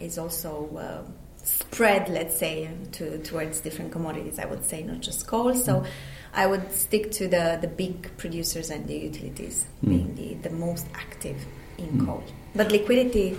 is 0.00 0.18
also 0.18 1.04
spread, 1.42 2.08
let's 2.08 2.36
say, 2.36 2.70
to, 2.92 3.18
towards 3.18 3.60
different 3.60 3.92
commodities. 3.92 4.38
I 4.38 4.46
would 4.46 4.64
say 4.64 4.82
not 4.82 5.00
just 5.00 5.26
coal. 5.26 5.54
So 5.54 5.80
mm. 5.80 5.86
I 6.34 6.46
would 6.46 6.72
stick 6.72 7.10
to 7.12 7.28
the, 7.28 7.58
the 7.60 7.68
big 7.68 8.16
producers 8.16 8.70
and 8.70 8.86
the 8.86 8.96
utilities 8.96 9.66
mm. 9.84 9.88
being 9.88 10.14
the, 10.14 10.48
the 10.48 10.54
most 10.54 10.86
active 10.94 11.36
in 11.78 12.00
mm. 12.00 12.06
coal. 12.06 12.24
But 12.54 12.70
liquidity 12.70 13.38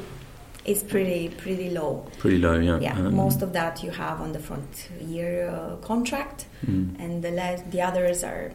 is 0.66 0.84
pretty 0.84 1.30
pretty 1.30 1.70
low. 1.70 2.08
Pretty 2.20 2.38
low, 2.38 2.60
yeah. 2.60 2.80
Yeah, 2.80 2.98
um, 2.98 3.16
most 3.16 3.42
of 3.42 3.54
that 3.54 3.84
you 3.84 3.92
have 3.92 4.22
on 4.22 4.32
the 4.32 4.40
front 4.40 4.90
year 5.02 5.50
uh, 5.50 5.76
contract, 5.78 6.46
mm. 6.66 6.96
and 7.00 7.24
the 7.24 7.32
less, 7.32 7.62
the 7.70 7.82
others 7.82 8.24
are 8.24 8.52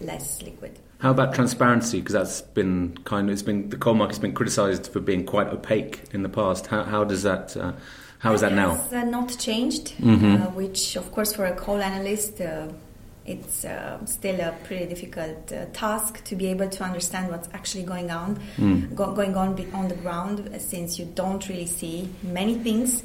less 0.00 0.42
liquid. 0.42 0.78
How 0.98 1.10
about 1.10 1.34
transparency? 1.34 1.98
Because 1.98 2.12
that's 2.12 2.42
been 2.42 2.96
kind 3.04 3.28
of 3.28 3.32
it's 3.32 3.42
been 3.42 3.70
the 3.70 3.76
coal 3.76 3.94
market's 3.94 4.20
been 4.20 4.34
criticised 4.34 4.86
for 4.92 5.00
being 5.00 5.24
quite 5.24 5.48
opaque 5.48 6.04
in 6.12 6.22
the 6.22 6.28
past. 6.28 6.68
How, 6.68 6.84
how 6.84 7.02
does 7.02 7.24
that 7.24 7.56
uh, 7.56 7.72
how 8.22 8.32
is 8.34 8.42
that 8.42 8.52
now? 8.52 8.74
It's 8.74 8.92
uh, 8.92 9.02
not 9.02 9.36
changed, 9.36 9.94
mm-hmm. 9.98 10.42
uh, 10.42 10.46
which, 10.50 10.94
of 10.94 11.10
course, 11.10 11.32
for 11.32 11.44
a 11.44 11.56
coal 11.56 11.82
analyst, 11.82 12.40
uh, 12.40 12.68
it's 13.26 13.64
uh, 13.64 14.04
still 14.06 14.40
a 14.40 14.52
pretty 14.64 14.86
difficult 14.86 15.52
uh, 15.52 15.66
task 15.72 16.22
to 16.24 16.34
be 16.36 16.46
able 16.48 16.68
to 16.68 16.82
understand 16.84 17.30
what's 17.30 17.48
actually 17.52 17.84
going 17.84 18.10
on, 18.10 18.38
Mm. 18.58 18.94
go- 18.94 19.12
going 19.14 19.36
on 19.36 19.54
be- 19.54 19.68
on 19.72 19.88
the 19.88 19.94
ground, 19.94 20.48
uh, 20.54 20.58
since 20.58 20.98
you 20.98 21.06
don't 21.14 21.48
really 21.48 21.66
see 21.66 22.08
many 22.22 22.54
things. 22.56 23.02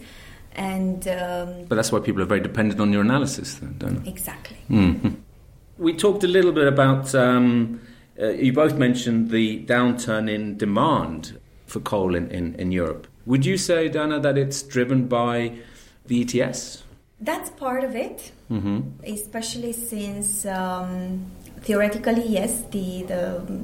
And 0.55 1.07
um, 1.07 1.65
But 1.69 1.75
that's 1.75 1.91
why 1.91 1.99
people 1.99 2.21
are 2.23 2.25
very 2.25 2.41
dependent 2.41 2.79
on 2.81 2.91
your 2.91 3.01
analysis, 3.03 3.55
then, 3.55 3.75
don't 3.77 4.03
they? 4.03 4.09
exactly. 4.09 4.57
Mhm. 4.69 5.15
We 5.77 5.93
talked 5.93 6.23
a 6.23 6.27
little 6.27 6.51
bit 6.51 6.67
about. 6.67 7.13
Um, 7.13 7.79
uh, 8.19 8.29
you 8.29 8.51
both 8.51 8.75
mentioned 8.75 9.29
the 9.29 9.63
downturn 9.65 10.27
in 10.27 10.57
demand 10.57 11.37
for 11.67 11.79
coal 11.79 12.15
in, 12.15 12.31
in, 12.31 12.55
in 12.55 12.71
Europe. 12.71 13.05
Would 13.27 13.45
you 13.45 13.57
say, 13.57 13.87
Dana, 13.87 14.19
that 14.19 14.35
it's 14.39 14.63
driven 14.63 15.05
by 15.07 15.51
the 16.07 16.21
ETS? 16.21 16.83
That's 17.19 17.49
part 17.49 17.83
of 17.83 17.95
it. 17.95 18.31
hmm 18.47 18.79
especially 19.03 19.73
since 19.73 20.45
um, 20.45 21.25
theoretically, 21.61 22.25
yes, 22.27 22.61
the, 22.71 23.03
the 23.11 23.23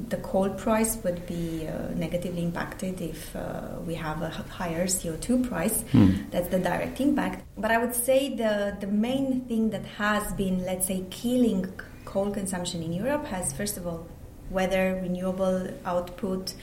the 0.10 0.18
coal 0.18 0.50
price 0.50 0.98
would 1.04 1.26
be 1.28 1.68
uh, 1.68 1.94
negatively 1.96 2.44
impacted 2.44 3.00
if 3.02 3.36
uh, 3.36 3.42
we 3.88 3.94
have 3.96 4.22
a 4.22 4.30
higher 4.30 4.88
CO 4.88 5.16
two 5.18 5.38
price. 5.44 5.84
That's 6.32 6.50
the 6.50 6.60
direct 6.60 7.00
impact. 7.00 7.44
But 7.58 7.72
I 7.72 7.78
would 7.78 7.96
say 7.96 8.36
the 8.36 8.76
the 8.80 8.88
main 8.88 9.42
thing 9.48 9.70
that 9.70 9.86
has 9.98 10.34
been, 10.34 10.66
let's 10.66 10.88
say, 10.88 11.06
killing 11.12 11.62
coal 12.06 12.32
consumption 12.32 12.82
in 12.84 12.92
Europe 12.94 13.26
has 13.28 13.54
first 13.54 13.78
of 13.78 13.86
all 13.88 14.08
weather, 14.50 15.00
renewable 15.02 15.68
output. 15.86 16.54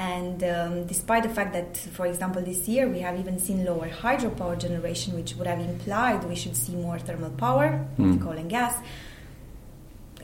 And 0.00 0.42
um, 0.44 0.86
despite 0.86 1.24
the 1.24 1.28
fact 1.28 1.52
that, 1.52 1.76
for 1.76 2.06
example, 2.06 2.40
this 2.40 2.66
year 2.66 2.88
we 2.88 3.00
have 3.00 3.20
even 3.20 3.38
seen 3.38 3.66
lower 3.66 3.90
hydropower 3.90 4.58
generation, 4.58 5.14
which 5.14 5.34
would 5.36 5.46
have 5.46 5.60
implied 5.60 6.24
we 6.24 6.36
should 6.42 6.56
see 6.56 6.74
more 6.74 6.98
thermal 6.98 7.30
power, 7.46 7.68
Mm. 7.98 8.18
coal 8.22 8.32
and 8.42 8.48
gas, 8.48 8.74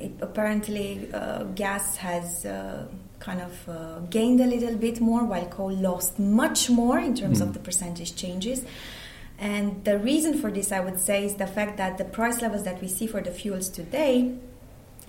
it, 0.01 0.13
apparently 0.23 0.89
uh, 1.13 1.43
gas 1.63 1.97
has 1.99 2.47
uh, 2.47 2.87
kind 3.19 3.41
of 3.49 3.69
uh, 3.69 3.99
gained 4.09 4.41
a 4.41 4.47
little 4.47 4.77
bit 4.77 4.99
more, 5.01 5.23
while 5.25 5.45
coal 5.59 5.75
lost 5.89 6.19
much 6.19 6.71
more 6.71 6.99
in 6.99 7.15
terms 7.15 7.43
of 7.43 7.53
the 7.53 7.59
percentage 7.69 8.17
changes. 8.17 8.65
And 9.39 9.85
the 9.85 9.99
reason 9.99 10.33
for 10.41 10.51
this, 10.51 10.73
I 10.73 10.81
would 10.81 10.99
say, 11.09 11.27
is 11.27 11.35
the 11.35 11.47
fact 11.47 11.77
that 11.77 11.99
the 11.99 12.07
price 12.07 12.41
levels 12.41 12.63
that 12.65 12.81
we 12.81 12.89
see 12.89 13.07
for 13.07 13.21
the 13.21 13.31
fuels 13.31 13.69
today, 13.69 14.35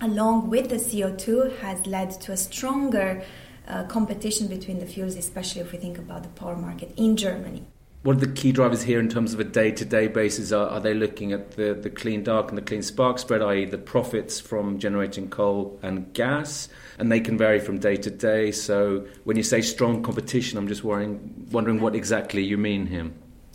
along 0.08 0.50
with 0.50 0.68
the 0.68 0.76
CO2, 0.76 1.58
has 1.60 1.86
led 1.86 2.10
to 2.24 2.32
a 2.32 2.36
stronger 2.36 3.22
uh, 3.68 3.84
competition 3.84 4.48
between 4.48 4.78
the 4.78 4.86
fuels, 4.86 5.16
especially 5.16 5.60
if 5.60 5.72
we 5.72 5.78
think 5.78 5.98
about 5.98 6.22
the 6.22 6.28
power 6.30 6.56
market 6.56 6.92
in 6.96 7.16
Germany. 7.16 7.64
What 8.04 8.16
are 8.16 8.20
the 8.20 8.32
key 8.32 8.52
drivers 8.52 8.82
here 8.82 9.00
in 9.00 9.08
terms 9.08 9.34
of 9.34 9.40
a 9.40 9.44
day 9.44 9.72
to 9.72 9.84
day 9.84 10.06
basis? 10.06 10.52
Are, 10.52 10.68
are 10.68 10.80
they 10.80 10.94
looking 10.94 11.32
at 11.32 11.52
the, 11.52 11.74
the 11.74 11.90
clean 11.90 12.22
dark 12.22 12.48
and 12.48 12.56
the 12.56 12.62
clean 12.62 12.82
spark 12.82 13.18
spread, 13.18 13.42
i.e., 13.42 13.64
the 13.64 13.76
profits 13.76 14.40
from 14.40 14.78
generating 14.78 15.28
coal 15.28 15.78
and 15.82 16.12
gas? 16.14 16.68
And 16.98 17.10
they 17.10 17.20
can 17.20 17.36
vary 17.36 17.58
from 17.58 17.78
day 17.78 17.96
to 17.96 18.10
day. 18.10 18.52
So 18.52 19.04
when 19.24 19.36
you 19.36 19.42
say 19.42 19.60
strong 19.62 20.02
competition, 20.02 20.58
I'm 20.58 20.68
just 20.68 20.84
worrying, 20.84 21.48
wondering 21.50 21.80
what 21.80 21.94
exactly 21.96 22.42
you 22.42 22.56
mean 22.56 22.86
here. 22.86 23.10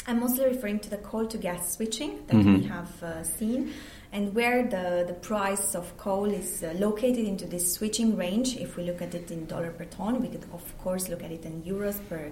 I'm 0.08 0.20
mostly 0.20 0.46
referring 0.46 0.80
to 0.80 0.90
the 0.90 0.98
coal 0.98 1.26
to 1.28 1.38
gas 1.38 1.76
switching 1.76 2.26
that 2.28 2.36
Mhm. 2.36 2.58
we 2.62 2.64
have 2.68 3.02
uh, 3.02 3.24
seen, 3.24 3.72
and 4.14 4.34
where 4.36 4.62
the, 4.64 5.04
the 5.08 5.14
price 5.14 5.74
of 5.74 5.98
coal 5.98 6.26
is 6.26 6.64
uh, 6.64 6.72
located 6.78 7.26
into 7.26 7.48
this 7.48 7.74
switching 7.74 8.16
range. 8.16 8.56
If 8.58 8.78
we 8.78 8.84
look 8.84 9.02
at 9.02 9.16
it 9.16 9.32
in 9.32 9.48
dollar 9.48 9.72
per 9.72 9.86
ton, 9.86 10.22
we 10.22 10.28
could 10.28 10.46
of 10.54 10.78
course 10.78 11.10
look 11.10 11.24
at 11.24 11.32
it 11.32 11.44
in 11.46 11.64
euros 11.64 12.00
per 12.08 12.32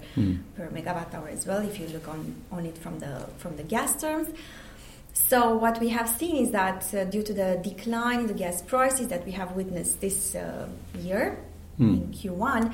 per 0.56 0.70
megawatt 0.70 1.14
hour 1.16 1.28
as 1.28 1.48
well. 1.48 1.62
If 1.62 1.80
you 1.80 1.88
look 1.88 2.08
on, 2.08 2.36
on 2.52 2.68
it 2.68 2.78
from 2.78 3.00
the 3.00 3.28
from 3.38 3.58
the 3.58 3.64
gas 3.64 4.00
terms. 4.00 4.30
So 5.14 5.58
what 5.58 5.80
we 5.80 5.90
have 5.90 6.08
seen 6.08 6.38
is 6.38 6.52
that 6.52 6.94
uh, 6.94 7.04
due 7.06 7.24
to 7.24 7.34
the 7.34 7.60
decline 7.62 8.22
in 8.22 8.28
the 8.28 8.34
gas 8.34 8.62
prices 8.62 9.08
that 9.10 9.26
we 9.26 9.32
have 9.32 9.56
witnessed 9.58 10.00
this 10.00 10.36
uh, 10.36 10.70
year 11.00 11.38
in 11.80 12.14
Q1, 12.14 12.74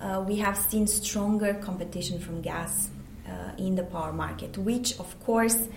uh, 0.00 0.24
we 0.26 0.36
have 0.36 0.58
seen 0.58 0.86
stronger 0.86 1.54
competition 1.54 2.18
from 2.18 2.42
gas 2.42 2.90
uh, 3.26 3.52
in 3.56 3.76
the 3.76 3.84
power 3.84 4.12
market, 4.12 4.58
which 4.58 4.98
of 4.98 5.18
course 5.24 5.68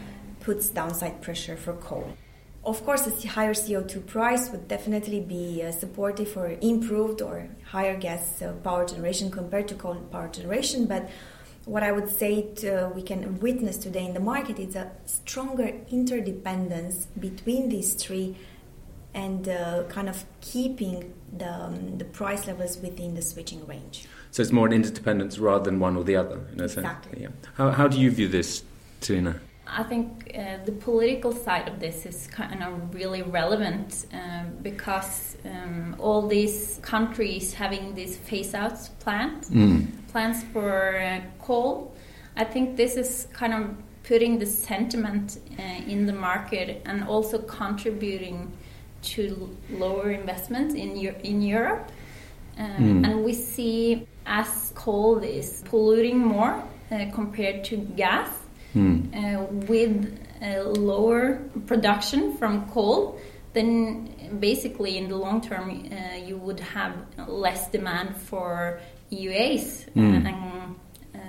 puts 0.42 0.70
downside 0.70 1.22
pressure 1.22 1.56
for 1.56 1.74
coal. 1.74 2.12
Of 2.64 2.86
course, 2.86 3.08
a 3.08 3.28
higher 3.28 3.56
CO2 3.56 4.06
price 4.06 4.52
would 4.52 4.68
definitely 4.68 5.20
be 5.20 5.64
uh, 5.64 5.72
supportive 5.72 6.30
for 6.30 6.56
improved 6.62 7.22
or 7.22 7.50
higher 7.66 7.98
gas 7.98 8.42
uh, 8.42 8.54
power 8.64 8.86
generation 8.86 9.32
compared 9.32 9.68
to 9.70 9.76
coal 9.76 9.96
power 10.12 10.28
generation, 10.28 10.86
but 10.86 11.10
what 11.66 11.84
I 11.84 11.92
would 11.92 12.10
say 12.10 12.54
to, 12.56 12.92
we 12.96 13.02
can 13.02 13.40
witness 13.40 13.78
today 13.78 14.06
in 14.06 14.14
the 14.14 14.20
market 14.20 14.60
is 14.60 14.76
a 14.76 14.92
stronger 15.06 15.72
interdependence 15.92 17.08
between 17.20 17.70
these 17.70 17.94
three 17.94 18.36
and 19.14 19.48
uh, 19.48 19.84
kind 19.90 20.10
of 20.10 20.24
keeping 20.40 21.14
the, 21.38 21.52
um, 21.52 21.98
the 21.98 22.06
price 22.06 22.48
levels 22.48 22.78
within 22.78 23.14
the 23.16 23.22
switching 23.22 23.66
range. 23.68 24.08
So 24.32 24.42
it's 24.42 24.52
more 24.52 24.68
an 24.68 24.74
interdependence 24.74 25.38
rather 25.38 25.64
than 25.64 25.80
one 25.80 25.98
or 25.98 26.04
the 26.04 26.16
other, 26.16 26.42
in 26.54 26.62
a 26.62 26.70
sense. 26.70 26.88
Yeah. 27.18 27.28
How, 27.56 27.72
how 27.72 27.88
do 27.88 28.00
you 28.00 28.10
view 28.10 28.28
this, 28.28 28.64
Tina? 29.02 29.40
I 29.68 29.84
think 29.84 30.34
uh, 30.38 30.58
the 30.66 30.72
political 30.72 31.32
side 31.32 31.68
of 31.68 31.80
this 31.80 32.06
is 32.06 32.28
kind 32.28 32.64
of 32.64 32.94
really 32.94 33.22
relevant 33.22 34.06
um, 34.14 34.52
because 34.62 35.38
um, 35.46 35.96
all 36.00 36.28
these 36.28 36.80
countries 36.82 37.54
having 37.54 37.96
these 37.96 38.18
phase 38.18 38.54
outs 38.54 38.90
plans, 39.00 39.50
plans 40.12 40.44
for 40.52 40.98
uh, 41.00 41.22
coal, 41.40 41.94
I 42.36 42.44
think 42.44 42.76
this 42.76 42.96
is 42.98 43.28
kind 43.34 43.54
of 43.54 43.76
putting 44.04 44.40
the 44.40 44.46
sentiment 44.46 45.38
uh, 45.58 45.62
in 45.88 46.06
the 46.06 46.14
market 46.14 46.82
and 46.86 47.04
also 47.04 47.38
contributing 47.40 48.52
to 49.04 49.56
lower 49.70 50.12
investments 50.12 50.74
in 50.76 50.98
in 51.24 51.42
Europe. 51.42 51.92
Um, 52.58 53.06
And 53.06 53.24
we 53.24 53.34
see 53.34 54.08
as 54.26 54.72
coal 54.76 55.24
is 55.24 55.64
polluting 55.70 56.20
more 56.20 56.54
uh, 56.92 57.06
compared 57.14 57.64
to 57.70 57.78
gas, 57.96 58.30
uh, 58.76 59.44
with 59.68 60.20
uh, 60.42 60.64
lower 60.64 61.42
production 61.68 62.38
from 62.38 62.70
coal, 62.70 63.20
then 63.54 64.38
basically 64.40 64.98
in 64.98 65.10
the 65.10 65.16
long 65.16 65.42
term 65.42 65.70
uh, 65.92 66.16
you 66.16 66.38
would 66.38 66.60
have 66.60 66.94
less 67.28 67.70
demand 67.70 68.16
for 68.16 68.80
EUAs 69.12 69.88
uh, 69.88 70.00
and 70.00 70.76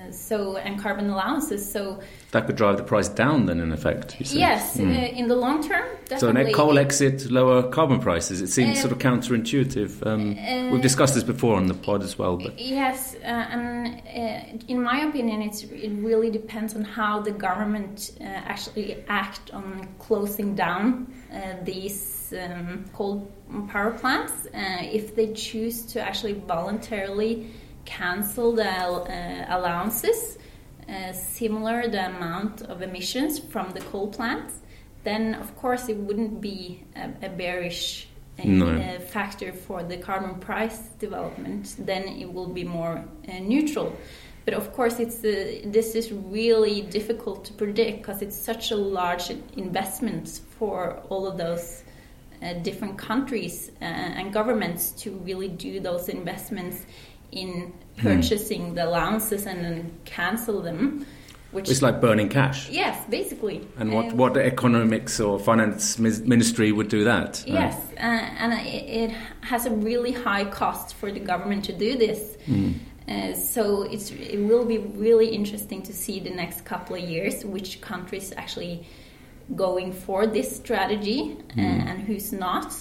uh, 0.08 0.12
so 0.12 0.56
and 0.56 0.80
carbon 0.80 1.10
allowances. 1.10 1.70
So 1.70 2.00
That 2.32 2.46
could 2.46 2.56
drive 2.56 2.76
the 2.76 2.82
price 2.84 3.08
down, 3.08 3.46
then, 3.46 3.60
in 3.60 3.72
effect. 3.72 4.16
yes, 4.20 4.78
uh, 4.78 4.82
in 4.82 5.28
the 5.28 5.36
long 5.36 5.62
term, 5.68 5.84
So 6.08 6.28
an 6.28 6.34
definitely. 6.34 6.52
coal 6.54 6.78
exit, 6.78 7.30
lower 7.30 7.62
carbon 7.70 8.00
prices. 8.00 8.40
It 8.40 8.48
seems 8.48 8.78
Uh, 8.78 8.82
sort 8.82 8.92
of 8.92 8.98
counterintuitive. 8.98 10.06
Um, 10.06 10.36
uh, 10.38 10.70
we've 10.72 10.82
discussed 10.82 11.14
this 11.14 11.24
before 11.24 11.56
on 11.56 11.66
the 11.66 11.74
pod 11.74 12.02
as 12.02 12.18
well, 12.18 12.36
but 12.36 12.58
Yes, 12.58 13.14
uh, 13.22 13.26
and 13.26 13.86
uh, 14.06 14.58
in 14.68 14.82
my 14.82 14.98
opinion, 15.08 15.42
it's, 15.42 15.62
it 15.64 15.92
really 16.02 16.30
depends 16.30 16.74
on 16.74 16.84
how 16.84 17.20
the 17.20 17.32
government 17.32 18.12
uh, 18.20 18.24
actually 18.24 18.96
act 19.08 19.50
on 19.52 19.86
closing 19.98 20.54
down 20.54 21.06
uh, 21.32 21.38
these 21.64 22.32
um, 22.42 22.84
coal 22.94 23.30
power 23.68 23.90
plants. 23.92 24.32
Uh, 24.54 24.98
if 24.98 25.14
they 25.16 25.28
choose 25.34 25.82
to 25.92 26.00
actually 26.00 26.32
voluntarily 26.46 27.46
cancel 27.84 28.52
the 28.52 28.68
uh, 28.68 29.46
allowances, 29.48 30.38
uh, 30.88 31.12
similar 31.12 31.88
the 31.88 32.06
amount 32.06 32.62
of 32.62 32.82
emissions 32.82 33.38
from 33.38 33.70
the 33.70 33.80
coal 33.80 34.08
plants, 34.08 34.60
then 35.04 35.34
of 35.34 35.56
course 35.56 35.88
it 35.88 35.96
wouldn't 35.96 36.40
be 36.40 36.84
a, 36.96 37.26
a 37.26 37.28
bearish 37.28 38.08
uh, 38.38 38.46
No. 38.46 38.66
uh, 38.66 38.98
factor 39.00 39.52
for 39.52 39.82
the 39.82 39.96
carbon 39.96 40.36
price 40.40 40.78
development, 40.98 41.76
then 41.78 42.04
it 42.08 42.32
will 42.32 42.48
be 42.48 42.64
more 42.64 43.04
uh, 43.28 43.38
neutral. 43.40 43.96
But 44.44 44.54
of 44.54 44.72
course, 44.72 44.98
it's 44.98 45.18
uh, 45.24 45.60
this 45.66 45.94
is 45.94 46.10
really 46.10 46.82
difficult 46.82 47.44
to 47.44 47.52
predict 47.52 47.98
because 47.98 48.22
it's 48.22 48.36
such 48.36 48.72
a 48.72 48.76
large 48.76 49.30
investment 49.56 50.40
for 50.58 51.00
all 51.10 51.28
of 51.28 51.38
those 51.38 51.84
uh, 52.42 52.54
different 52.54 52.98
countries 52.98 53.70
uh, 53.80 53.84
and 53.84 54.32
governments 54.32 54.90
to 55.02 55.12
really 55.12 55.48
do 55.48 55.78
those 55.78 56.08
investments 56.08 56.86
in 57.32 57.72
purchasing 57.96 58.74
the 58.74 58.84
allowances 58.86 59.46
and 59.46 59.64
then 59.64 59.92
cancel 60.04 60.62
them. 60.62 61.06
Which 61.50 61.68
it's 61.68 61.82
like 61.82 62.00
burning 62.00 62.30
cash. 62.30 62.70
yes, 62.70 62.96
basically. 63.10 63.60
And 63.76 63.92
what, 63.92 64.06
Um, 64.06 64.16
what 64.16 64.36
economics 64.38 65.20
or 65.20 65.38
finance 65.38 65.98
ministry 65.98 66.72
would 66.72 66.88
do 66.88 67.04
that? 67.04 67.44
Uh, 67.46 67.52
Yes, 67.52 67.76
uh, 67.98 68.42
and 68.42 68.54
it, 68.54 68.84
it 69.02 69.10
has 69.42 69.66
a 69.66 69.70
really 69.70 70.12
high 70.12 70.46
cost 70.46 70.94
for 70.94 71.12
the 71.12 71.20
government 71.20 71.64
to 71.66 71.72
do 71.74 71.98
this. 71.98 72.38
Uh, 73.06 73.34
so 73.34 73.82
it's, 73.82 74.10
it 74.12 74.38
will 74.38 74.64
be 74.64 74.78
really 74.78 75.26
interesting 75.28 75.82
to 75.82 75.92
see 75.92 76.20
the 76.20 76.30
next 76.30 76.64
couple 76.64 76.96
of 76.96 77.02
years 77.02 77.44
which 77.44 77.82
countries 77.82 78.32
actually 78.38 78.86
going 79.54 79.92
for 79.92 80.26
this 80.26 80.56
strategy 80.56 81.36
uh, 81.58 81.60
and 81.60 82.00
who's 82.00 82.32
not. 82.32 82.72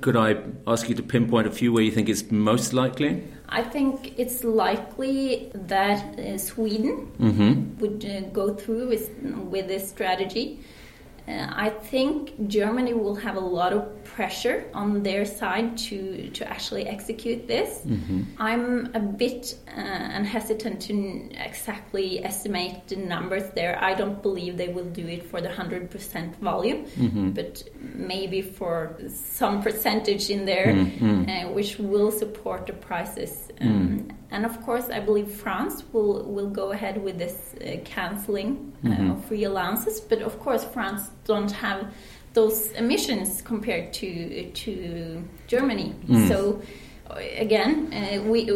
Could 0.00 0.16
I 0.16 0.36
ask 0.66 0.88
you 0.88 0.94
to 0.96 1.02
pinpoint 1.02 1.46
a 1.46 1.50
few 1.50 1.72
where 1.72 1.82
you 1.82 1.90
think 1.90 2.08
it's 2.08 2.30
most 2.30 2.72
likely? 2.72 3.22
I 3.48 3.62
think 3.62 4.18
it's 4.18 4.44
likely 4.44 5.50
that 5.54 6.18
uh, 6.18 6.38
Sweden 6.38 7.12
Mm-hmm. 7.18 7.78
would 7.78 8.04
uh, 8.04 8.20
go 8.32 8.54
through 8.54 8.88
with, 8.88 9.10
with 9.22 9.68
this 9.68 9.88
strategy. 9.88 10.60
Uh, 11.26 11.46
I 11.50 11.70
think 11.70 12.48
Germany 12.48 12.92
will 12.92 13.14
have 13.14 13.36
a 13.36 13.40
lot 13.40 13.72
of 13.72 14.04
pressure 14.04 14.64
on 14.74 15.02
their 15.02 15.24
side 15.24 15.78
to 15.78 16.28
to 16.30 16.46
actually 16.46 16.86
execute 16.86 17.48
this. 17.48 17.80
Mm-hmm. 17.86 18.22
I'm 18.38 18.94
a 18.94 19.00
bit 19.00 19.58
uh, 19.68 20.22
hesitant 20.22 20.82
to 20.82 20.94
exactly 21.32 22.22
estimate 22.22 22.88
the 22.88 22.96
numbers 22.96 23.50
there. 23.54 23.78
I 23.82 23.94
don't 23.94 24.22
believe 24.22 24.58
they 24.58 24.68
will 24.68 24.90
do 24.90 25.06
it 25.06 25.22
for 25.30 25.40
the 25.40 25.50
hundred 25.50 25.90
percent 25.90 26.36
volume, 26.36 26.84
mm-hmm. 26.84 27.30
but 27.30 27.62
maybe 27.80 28.42
for 28.42 28.96
some 29.08 29.62
percentage 29.62 30.28
in 30.28 30.44
there, 30.44 30.74
mm-hmm. 30.74 31.28
uh, 31.28 31.52
which 31.52 31.78
will 31.78 32.10
support 32.10 32.66
the 32.66 32.74
prices. 32.74 33.50
Um, 33.60 33.70
mm. 33.70 34.14
And 34.30 34.44
of 34.44 34.60
course, 34.62 34.88
I 34.90 35.00
believe 35.00 35.30
France 35.30 35.84
will, 35.92 36.24
will 36.24 36.50
go 36.50 36.72
ahead 36.72 37.02
with 37.02 37.18
this 37.18 37.54
uh, 37.54 37.76
canceling 37.84 38.72
uh, 38.84 38.88
mm-hmm. 38.88 39.10
of 39.12 39.24
free 39.26 39.44
allowances. 39.44 40.00
But 40.00 40.22
of 40.22 40.40
course, 40.40 40.64
France 40.64 41.10
don't 41.24 41.52
have 41.52 41.92
those 42.32 42.72
emissions 42.72 43.42
compared 43.42 43.92
to 43.94 44.50
to 44.50 45.22
Germany. 45.46 45.94
Mm. 46.08 46.28
So 46.28 46.62
again, 47.36 47.92
uh, 47.92 48.22
we 48.22 48.50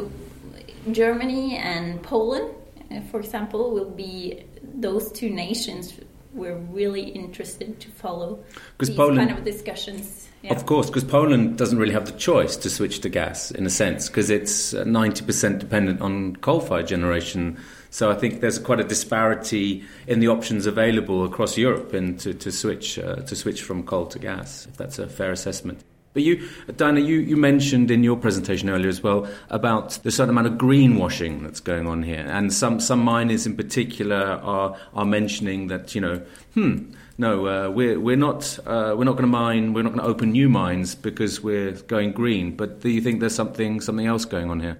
Germany 0.90 1.56
and 1.56 2.02
Poland, 2.02 2.50
uh, 2.90 3.00
for 3.10 3.20
example, 3.20 3.70
will 3.70 3.90
be 3.90 4.44
those 4.62 5.12
two 5.12 5.30
nations 5.30 5.94
we're 6.38 6.56
really 6.56 7.02
interested 7.02 7.80
to 7.80 7.88
follow 7.90 8.38
these 8.78 8.90
Poland, 8.90 9.18
kind 9.18 9.38
of 9.38 9.44
discussions. 9.44 10.28
Yeah. 10.42 10.54
Of 10.54 10.66
course, 10.66 10.86
because 10.86 11.04
Poland 11.04 11.58
doesn't 11.58 11.78
really 11.78 11.92
have 11.92 12.06
the 12.06 12.16
choice 12.16 12.56
to 12.58 12.70
switch 12.70 13.00
to 13.00 13.08
gas 13.08 13.50
in 13.50 13.66
a 13.66 13.70
sense, 13.70 14.08
because 14.08 14.30
it's 14.30 14.72
90% 14.72 15.54
uh, 15.54 15.58
dependent 15.58 16.00
on 16.00 16.36
coal 16.36 16.60
fired 16.60 16.86
generation. 16.86 17.58
So 17.90 18.10
I 18.10 18.14
think 18.14 18.40
there's 18.40 18.58
quite 18.58 18.78
a 18.78 18.84
disparity 18.84 19.84
in 20.06 20.20
the 20.20 20.28
options 20.28 20.66
available 20.66 21.24
across 21.24 21.58
Europe 21.58 21.92
and 21.92 22.20
to, 22.20 22.34
to 22.34 22.52
switch 22.52 22.98
uh, 22.98 23.16
to 23.16 23.34
switch 23.34 23.62
from 23.62 23.82
coal 23.82 24.06
to 24.06 24.18
gas, 24.18 24.66
if 24.66 24.76
that's 24.76 24.98
a 24.98 25.08
fair 25.08 25.32
assessment. 25.32 25.82
But 26.18 26.24
you, 26.24 26.48
Diana, 26.76 26.98
you, 26.98 27.20
you 27.20 27.36
mentioned 27.36 27.92
in 27.92 28.02
your 28.02 28.16
presentation 28.16 28.68
earlier 28.68 28.88
as 28.88 29.04
well 29.04 29.28
about 29.50 29.90
the 30.02 30.10
certain 30.10 30.30
amount 30.30 30.48
of 30.48 30.54
greenwashing 30.54 31.42
that's 31.42 31.60
going 31.60 31.86
on 31.86 32.02
here, 32.02 32.26
and 32.28 32.52
some 32.52 32.80
some 32.80 32.98
miners 32.98 33.46
in 33.46 33.56
particular 33.56 34.16
are 34.16 34.76
are 34.94 35.04
mentioning 35.04 35.68
that 35.68 35.94
you 35.94 36.00
know, 36.00 36.20
hmm, 36.54 36.90
no, 37.18 37.46
uh, 37.46 37.70
we're 37.70 38.00
we're 38.00 38.16
not 38.16 38.58
uh, 38.66 38.96
we're 38.98 39.04
not 39.04 39.12
going 39.12 39.22
to 39.22 39.28
mine, 39.28 39.74
we're 39.74 39.84
not 39.84 39.90
going 39.90 40.02
to 40.04 40.10
open 40.10 40.32
new 40.32 40.48
mines 40.48 40.96
because 40.96 41.40
we're 41.40 41.70
going 41.86 42.10
green. 42.10 42.56
But 42.56 42.80
do 42.80 42.88
you 42.88 43.00
think 43.00 43.20
there's 43.20 43.36
something 43.36 43.80
something 43.80 44.06
else 44.06 44.24
going 44.24 44.50
on 44.50 44.58
here? 44.58 44.76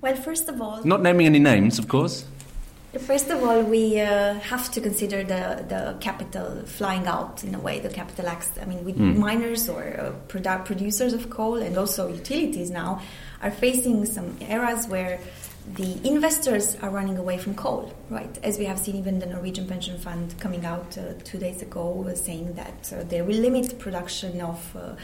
Well, 0.00 0.16
first 0.16 0.48
of 0.48 0.62
all, 0.62 0.82
not 0.84 1.02
naming 1.02 1.26
any 1.26 1.38
names, 1.38 1.78
of 1.78 1.86
course. 1.86 2.24
First 2.98 3.30
of 3.30 3.42
all, 3.42 3.62
we 3.62 4.00
uh, 4.00 4.34
have 4.34 4.70
to 4.72 4.80
consider 4.80 5.22
the, 5.22 5.64
the 5.68 5.96
capital 6.00 6.62
flying 6.64 7.06
out 7.06 7.42
in 7.44 7.54
a 7.54 7.58
way, 7.58 7.80
the 7.80 7.88
capital 7.88 8.28
acts. 8.28 8.50
I 8.60 8.64
mean, 8.64 8.84
with 8.84 8.96
mm. 8.96 9.16
miners 9.16 9.68
or 9.68 9.82
uh, 9.82 10.12
produ- 10.28 10.64
producers 10.64 11.12
of 11.12 11.28
coal 11.28 11.56
and 11.56 11.76
also 11.76 12.08
utilities 12.08 12.70
now 12.70 13.02
are 13.42 13.50
facing 13.50 14.06
some 14.06 14.36
eras 14.40 14.86
where 14.88 15.20
the 15.74 15.98
investors 16.06 16.76
are 16.76 16.90
running 16.90 17.18
away 17.18 17.38
from 17.38 17.54
coal, 17.54 17.92
right? 18.08 18.38
As 18.42 18.56
we 18.56 18.64
have 18.66 18.78
seen, 18.78 18.96
even 18.96 19.18
the 19.18 19.26
Norwegian 19.26 19.66
pension 19.66 19.98
fund 19.98 20.38
coming 20.38 20.64
out 20.64 20.96
uh, 20.96 21.14
two 21.24 21.38
days 21.38 21.60
ago 21.60 22.08
saying 22.14 22.54
that 22.54 22.92
uh, 22.92 23.02
they 23.04 23.20
will 23.20 23.36
limit 23.36 23.78
production 23.78 24.40
of, 24.40 24.76
uh, 24.76 24.94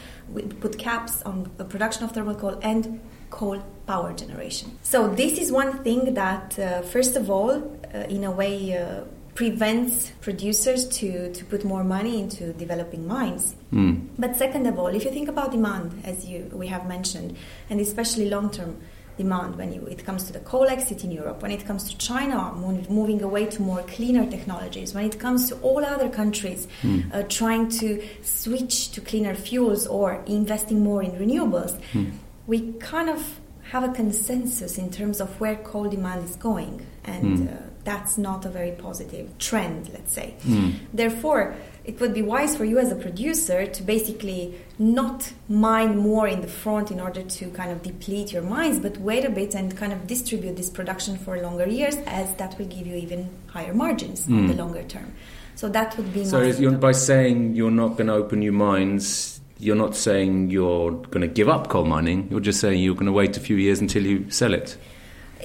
put 0.61 0.77
caps 0.77 1.21
on 1.23 1.51
the 1.57 1.65
production 1.65 2.05
of 2.05 2.13
thermal 2.13 2.35
coal 2.35 2.57
and 2.61 3.01
coal 3.39 3.59
power 3.91 4.11
generation. 4.13 4.67
So 4.83 4.97
this 5.21 5.33
is 5.43 5.51
one 5.51 5.71
thing 5.83 6.13
that, 6.13 6.57
uh, 6.59 6.81
first 6.95 7.13
of 7.21 7.29
all, 7.29 7.51
uh, 7.51 8.15
in 8.15 8.23
a 8.23 8.31
way. 8.31 8.55
Uh, 8.77 9.03
prevents 9.35 10.11
producers 10.21 10.87
to, 10.99 11.33
to 11.33 11.43
put 11.45 11.65
more 11.65 11.83
money 11.83 12.19
into 12.19 12.53
developing 12.53 13.07
mines. 13.07 13.55
Mm. 13.73 14.07
But 14.15 14.35
second 14.35 14.67
of 14.67 14.77
all, 14.77 14.93
if 14.93 15.03
you 15.05 15.11
think 15.11 15.27
about 15.27 15.51
demand, 15.51 15.89
as 16.03 16.25
you 16.29 16.39
we 16.53 16.67
have 16.67 16.87
mentioned, 16.87 17.35
and 17.67 17.79
especially 17.79 18.29
long 18.29 18.51
term, 18.51 18.77
demand 19.17 19.55
when 19.55 19.71
you, 19.73 19.81
it 19.85 20.03
comes 20.05 20.23
to 20.25 20.33
the 20.33 20.39
coal 20.39 20.67
exit 20.67 21.03
in 21.03 21.11
Europe, 21.11 21.41
when 21.41 21.51
it 21.51 21.65
comes 21.65 21.89
to 21.89 21.97
China 21.97 22.53
moving 22.89 23.21
away 23.21 23.45
to 23.45 23.61
more 23.61 23.81
cleaner 23.83 24.29
technologies, 24.29 24.93
when 24.93 25.05
it 25.05 25.19
comes 25.19 25.49
to 25.49 25.55
all 25.61 25.83
other 25.85 26.09
countries 26.09 26.67
mm. 26.81 27.03
uh, 27.13 27.23
trying 27.23 27.69
to 27.69 28.03
switch 28.23 28.91
to 28.91 29.01
cleaner 29.01 29.35
fuels 29.35 29.87
or 29.87 30.23
investing 30.25 30.83
more 30.83 31.03
in 31.03 31.11
renewables, 31.11 31.79
mm. 31.93 32.11
We 32.47 32.73
kind 32.73 33.09
of 33.09 33.39
have 33.71 33.83
a 33.83 33.93
consensus 33.93 34.77
in 34.77 34.91
terms 34.91 35.21
of 35.21 35.39
where 35.39 35.55
coal 35.55 35.89
demand 35.89 36.23
is 36.29 36.35
going. 36.35 36.85
And 37.05 37.39
mm. 37.39 37.53
uh, 37.53 37.61
that's 37.83 38.17
not 38.17 38.45
a 38.45 38.49
very 38.49 38.71
positive 38.71 39.37
trend, 39.37 39.89
let's 39.93 40.13
say. 40.13 40.35
Hmm. 40.43 40.71
Therefore, 40.93 41.55
it 41.83 41.99
would 41.99 42.13
be 42.13 42.21
wise 42.21 42.55
for 42.55 42.63
you 42.63 42.79
as 42.79 42.91
a 42.91 42.95
producer 42.95 43.65
to 43.65 43.83
basically 43.83 44.57
not 44.79 45.33
mine 45.49 45.97
more 45.97 46.27
in 46.27 46.39
the 46.41 46.47
front 46.47 46.91
in 46.91 47.01
order 47.01 47.23
to 47.23 47.49
kind 47.51 47.71
of 47.71 47.83
deplete 47.83 48.31
your 48.31 48.41
mines, 48.41 48.79
but 48.79 48.97
wait 48.99 49.25
a 49.25 49.29
bit 49.29 49.53
and 49.53 49.75
kind 49.75 49.91
of 49.91 50.07
distribute 50.07 50.55
this 50.55 50.69
production 50.69 51.17
for 51.17 51.41
longer 51.41 51.67
years, 51.67 51.95
as 52.05 52.33
that 52.35 52.57
will 52.57 52.67
give 52.67 52.87
you 52.87 52.95
even 52.95 53.29
higher 53.47 53.73
margins 53.73 54.27
mm. 54.27 54.39
in 54.39 54.47
the 54.47 54.53
longer 54.53 54.83
term. 54.83 55.13
So 55.55 55.67
that 55.69 55.97
would 55.97 56.13
be. 56.13 56.23
So 56.25 56.77
by 56.77 56.93
saying 56.93 57.55
you're 57.55 57.69
not 57.69 57.97
going 57.97 58.07
to 58.07 58.13
open 58.13 58.39
new 58.39 58.53
mines, 58.53 59.41
you're 59.63 59.75
not 59.75 59.95
saying 59.95 60.51
you're 60.51 60.91
going 60.91 61.21
to 61.21 61.27
give 61.27 61.47
up 61.47 61.69
coal 61.69 61.85
mining. 61.85 62.27
You're 62.29 62.41
just 62.41 62.59
saying 62.59 62.81
you're 62.81 62.95
going 62.95 63.05
to 63.05 63.13
wait 63.13 63.37
a 63.37 63.39
few 63.39 63.55
years 63.55 63.79
until 63.79 64.05
you 64.05 64.29
sell 64.29 64.53
it. 64.53 64.77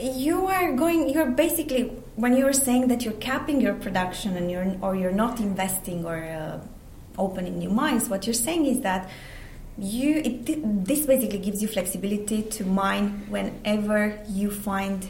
You 0.00 0.46
are 0.46 0.72
going 0.72 1.08
you're 1.08 1.30
basically 1.30 1.84
when 2.16 2.36
you're 2.36 2.52
saying 2.52 2.88
that 2.88 3.04
you're 3.04 3.20
capping 3.30 3.60
your 3.60 3.74
production 3.74 4.36
and 4.36 4.50
you're 4.50 4.76
or 4.80 4.94
you're 4.94 5.18
not 5.24 5.40
investing 5.40 6.04
or 6.04 6.16
uh, 6.16 6.60
opening 7.18 7.58
new 7.58 7.68
mines 7.68 8.08
what 8.08 8.24
you're 8.24 8.42
saying 8.48 8.64
is 8.66 8.80
that 8.82 9.10
you 9.76 10.22
it, 10.24 10.84
this 10.84 11.04
basically 11.04 11.38
gives 11.38 11.60
you 11.60 11.66
flexibility 11.66 12.42
to 12.42 12.64
mine 12.64 13.26
whenever 13.28 14.16
you 14.28 14.52
find 14.52 15.08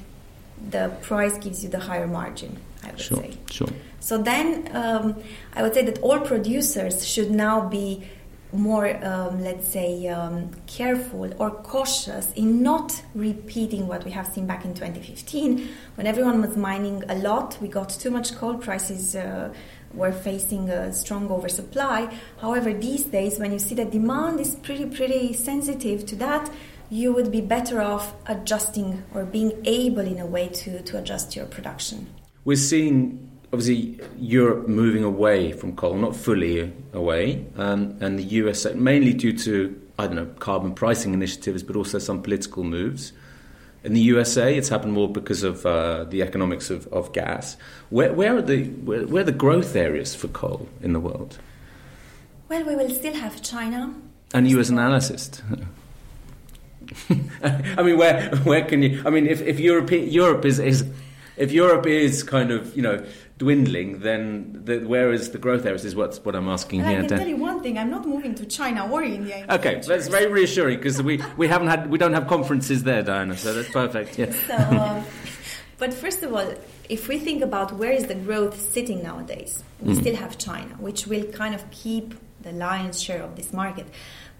the 0.70 0.90
price 1.02 1.36
gives 1.36 1.62
you 1.62 1.68
the 1.68 1.80
higher 1.80 2.06
margin 2.06 2.58
i 2.82 2.90
would 2.90 2.98
sure, 3.00 3.18
say. 3.18 3.36
sure. 3.50 3.68
So 4.00 4.16
then 4.16 4.74
um, 4.74 5.22
i 5.54 5.62
would 5.62 5.74
say 5.74 5.84
that 5.84 5.98
all 5.98 6.20
producers 6.20 7.06
should 7.06 7.30
now 7.30 7.68
be 7.68 8.08
more, 8.52 8.88
um, 9.04 9.42
let's 9.42 9.68
say, 9.68 10.08
um, 10.08 10.50
careful 10.66 11.30
or 11.38 11.50
cautious 11.50 12.32
in 12.32 12.62
not 12.62 13.02
repeating 13.14 13.86
what 13.86 14.04
we 14.04 14.10
have 14.10 14.26
seen 14.26 14.46
back 14.46 14.64
in 14.64 14.74
2015 14.74 15.68
when 15.96 16.06
everyone 16.06 16.40
was 16.40 16.56
mining 16.56 17.04
a 17.08 17.14
lot. 17.16 17.58
We 17.60 17.68
got 17.68 17.90
too 17.90 18.10
much 18.10 18.34
coal 18.36 18.56
prices. 18.56 19.14
Uh, 19.14 19.52
were 19.94 20.12
facing 20.12 20.68
a 20.68 20.92
strong 20.92 21.30
oversupply. 21.30 22.14
However, 22.40 22.72
these 22.74 23.04
days, 23.04 23.38
when 23.38 23.52
you 23.52 23.58
see 23.58 23.74
that 23.76 23.90
demand 23.90 24.40
is 24.40 24.54
pretty, 24.56 24.86
pretty 24.86 25.32
sensitive 25.32 26.04
to 26.06 26.16
that, 26.16 26.50
you 26.90 27.12
would 27.12 27.30
be 27.30 27.40
better 27.40 27.80
off 27.80 28.14
adjusting 28.26 29.02
or 29.14 29.24
being 29.24 29.52
able, 29.64 30.00
in 30.00 30.18
a 30.18 30.26
way, 30.26 30.48
to, 30.48 30.82
to 30.82 30.98
adjust 30.98 31.36
your 31.36 31.46
production. 31.46 32.06
We're 32.44 32.56
seeing 32.56 33.30
obviously 33.52 33.98
Europe 34.18 34.68
moving 34.68 35.04
away 35.04 35.52
from 35.52 35.74
coal, 35.74 35.94
not 35.94 36.14
fully 36.14 36.72
away, 36.92 37.46
um, 37.56 37.96
and 38.00 38.18
the 38.18 38.24
US 38.24 38.66
mainly 38.74 39.12
due 39.12 39.36
to 39.38 39.80
I 39.98 40.06
don't 40.06 40.16
know 40.16 40.26
carbon 40.38 40.74
pricing 40.74 41.12
initiatives, 41.12 41.62
but 41.62 41.74
also 41.76 41.98
some 41.98 42.22
political 42.22 42.62
moves. 42.62 43.12
In 43.84 43.94
the 43.94 44.00
USA, 44.00 44.56
it's 44.56 44.68
happened 44.68 44.92
more 44.92 45.08
because 45.08 45.42
of 45.42 45.64
uh, 45.64 46.04
the 46.04 46.22
economics 46.22 46.68
of, 46.70 46.86
of 46.88 47.12
gas. 47.12 47.56
Where, 47.90 48.12
where 48.12 48.36
are 48.36 48.42
the 48.42 48.64
where, 48.64 49.06
where, 49.06 49.22
are 49.22 49.24
the 49.24 49.32
growth 49.32 49.74
areas 49.76 50.14
for 50.14 50.28
coal 50.28 50.68
in 50.82 50.92
the 50.92 51.00
world? 51.00 51.38
Well, 52.48 52.64
we 52.64 52.76
will 52.76 52.90
still 52.90 53.14
have 53.14 53.42
China. 53.42 53.94
And 54.34 54.48
you, 54.48 54.58
as 54.60 54.70
an 54.70 54.78
analyst. 54.78 55.42
I 57.42 57.82
mean, 57.82 57.98
where 57.98 58.34
where 58.38 58.64
can 58.64 58.82
you? 58.82 59.02
I 59.04 59.10
mean, 59.10 59.26
if, 59.26 59.40
if 59.42 59.58
Europe 59.58 59.90
Europe 59.90 60.44
is, 60.44 60.58
is 60.58 60.84
if 61.36 61.52
Europe 61.52 61.86
is 61.86 62.22
kind 62.22 62.50
of 62.50 62.74
you 62.76 62.82
know 62.82 63.04
dwindling, 63.38 64.00
then 64.00 64.60
the, 64.64 64.80
where 64.80 65.12
is 65.12 65.30
the 65.30 65.38
growth 65.38 65.64
areas? 65.64 65.84
Is 65.84 65.94
what 65.94 66.16
what 66.24 66.34
I'm 66.34 66.48
asking 66.48 66.84
here. 66.84 66.98
I 66.98 67.06
can 67.06 67.18
tell 67.18 67.28
you 67.28 67.36
one 67.36 67.62
thing: 67.62 67.78
I'm 67.78 67.90
not 67.90 68.06
moving 68.06 68.34
to 68.34 68.44
China 68.46 68.88
or 68.90 69.02
India. 69.02 69.46
okay, 69.48 69.80
that's 69.86 70.08
very 70.08 70.30
reassuring 70.30 70.78
because 70.78 71.00
we, 71.02 71.22
we 71.36 71.46
haven't 71.48 71.68
had 71.68 71.88
we 71.88 71.98
don't 71.98 72.12
have 72.12 72.26
conferences 72.26 72.82
there, 72.82 73.02
Diana. 73.02 73.36
So 73.36 73.54
that's 73.54 73.70
perfect. 73.70 74.18
Yeah. 74.18 74.34
So, 74.48 74.54
uh, 74.54 75.02
but 75.78 75.94
first 75.94 76.22
of 76.22 76.32
all, 76.32 76.54
if 76.88 77.06
we 77.06 77.18
think 77.18 77.42
about 77.42 77.72
where 77.76 77.92
is 77.92 78.06
the 78.06 78.14
growth 78.14 78.58
sitting 78.72 79.02
nowadays, 79.02 79.62
we 79.80 79.94
mm. 79.94 80.00
still 80.00 80.16
have 80.16 80.38
China, 80.38 80.74
which 80.78 81.06
will 81.06 81.24
kind 81.24 81.54
of 81.54 81.70
keep 81.70 82.14
the 82.40 82.52
lion's 82.52 83.00
share 83.00 83.22
of 83.22 83.36
this 83.36 83.52
market. 83.52 83.86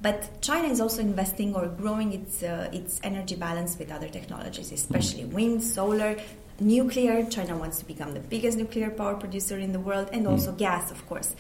But 0.01 0.41
China 0.41 0.69
is 0.69 0.81
also 0.81 1.01
investing 1.01 1.55
or 1.55 1.67
growing 1.67 2.13
its 2.13 2.43
uh, 2.43 2.71
its 2.73 3.01
energy 3.03 3.37
balance 3.37 3.79
with 3.79 3.91
other 3.91 4.09
technologies, 4.09 4.73
especially 4.73 5.25
mm. 5.25 5.33
wind, 5.33 5.63
solar, 5.63 6.17
nuclear. 6.61 7.25
China 7.27 7.57
wants 7.57 7.79
to 7.79 7.85
become 7.85 8.15
the 8.15 8.21
biggest 8.21 8.59
nuclear 8.59 8.91
power 8.91 9.15
producer 9.15 9.59
in 9.59 9.73
the 9.73 9.81
world, 9.81 10.09
and 10.13 10.27
also 10.27 10.53
mm. 10.53 10.59
gas, 10.59 10.91
of 10.91 11.07
course. 11.07 11.35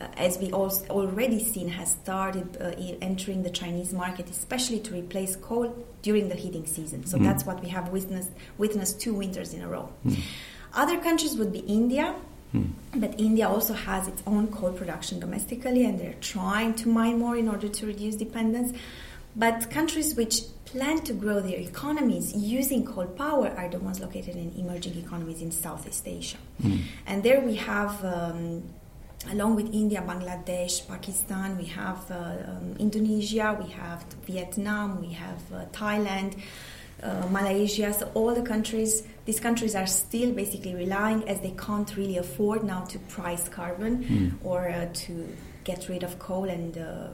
Uh, 0.00 0.06
as 0.16 0.38
we 0.38 0.50
also 0.52 0.84
already 0.88 1.42
seen, 1.42 1.68
has 1.68 1.92
started 1.92 2.56
uh, 2.60 2.72
entering 3.00 3.42
the 3.42 3.50
Chinese 3.50 3.92
market, 3.92 4.28
especially 4.30 4.80
to 4.80 4.94
replace 4.94 5.36
coal 5.36 5.74
during 6.02 6.28
the 6.28 6.34
heating 6.34 6.66
season. 6.66 7.06
So 7.06 7.18
mm. 7.18 7.24
that's 7.24 7.46
what 7.46 7.62
we 7.62 7.68
have 7.68 7.88
witnessed, 7.90 8.32
witnessed 8.58 9.00
two 9.00 9.14
winters 9.14 9.54
in 9.54 9.62
a 9.62 9.68
row. 9.68 9.88
Mm. 10.04 10.20
Other 10.74 10.98
countries 10.98 11.36
would 11.36 11.52
be 11.52 11.60
India, 11.60 12.14
But 12.94 13.18
India 13.18 13.48
also 13.48 13.74
has 13.74 14.06
its 14.06 14.22
own 14.26 14.46
coal 14.48 14.72
production 14.72 15.18
domestically, 15.18 15.84
and 15.84 15.98
they're 15.98 16.14
trying 16.20 16.74
to 16.74 16.88
mine 16.88 17.18
more 17.18 17.36
in 17.36 17.48
order 17.48 17.68
to 17.68 17.86
reduce 17.86 18.14
dependence. 18.14 18.76
But 19.36 19.70
countries 19.70 20.14
which 20.14 20.42
plan 20.64 20.98
to 21.02 21.12
grow 21.12 21.40
their 21.40 21.58
economies 21.58 22.34
using 22.34 22.84
coal 22.84 23.06
power 23.06 23.48
are 23.56 23.68
the 23.68 23.78
ones 23.78 24.00
located 24.00 24.36
in 24.36 24.52
emerging 24.56 24.96
economies 24.96 25.42
in 25.42 25.50
Southeast 25.50 26.06
Asia. 26.06 26.38
And 27.06 27.22
there 27.22 27.40
we 27.40 27.56
have. 27.56 28.04
Um, 28.04 28.62
along 29.30 29.56
with 29.56 29.72
India, 29.72 30.02
Bangladesh, 30.06 30.86
Pakistan, 30.86 31.56
we 31.56 31.64
have 31.64 32.10
uh, 32.10 32.36
um, 32.46 32.76
Indonesia, 32.78 33.58
we 33.58 33.70
have 33.72 34.04
Vietnam, 34.26 35.00
we 35.00 35.12
have 35.12 35.40
uh, 35.52 35.64
Thailand, 35.72 36.40
uh, 37.02 37.26
Malaysia. 37.30 37.92
So 37.92 38.10
all 38.14 38.34
the 38.34 38.42
countries, 38.42 39.02
these 39.24 39.40
countries 39.40 39.74
are 39.74 39.86
still 39.86 40.32
basically 40.32 40.74
relying 40.74 41.26
as 41.28 41.40
they 41.40 41.52
can't 41.52 41.96
really 41.96 42.18
afford 42.18 42.64
now 42.64 42.84
to 42.84 42.98
price 42.98 43.48
carbon 43.48 44.38
or 44.44 44.68
uh, 44.68 44.88
to 44.92 45.28
get 45.64 45.88
rid 45.88 46.02
of 46.02 46.18
coal. 46.18 46.44
And 46.44 46.76
uh, 46.76 47.08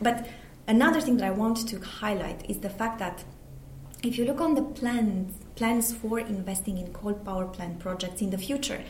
but 0.00 0.28
another 0.68 1.00
thing 1.00 1.16
that 1.18 1.26
I 1.26 1.30
want 1.30 1.68
to 1.68 1.80
highlight 1.80 2.48
is 2.50 2.58
the 2.58 2.70
fact 2.70 2.98
that 2.98 3.24
if 4.02 4.18
you 4.18 4.24
look 4.24 4.40
on 4.40 4.54
the 4.54 4.62
plans 4.62 5.38
plans 5.54 5.94
for 5.94 6.20
investing 6.20 6.76
in 6.76 6.92
coal 6.92 7.14
power 7.14 7.46
plant 7.46 7.78
projects 7.78 8.20
in 8.20 8.30
the 8.30 8.38
future, 8.38 8.82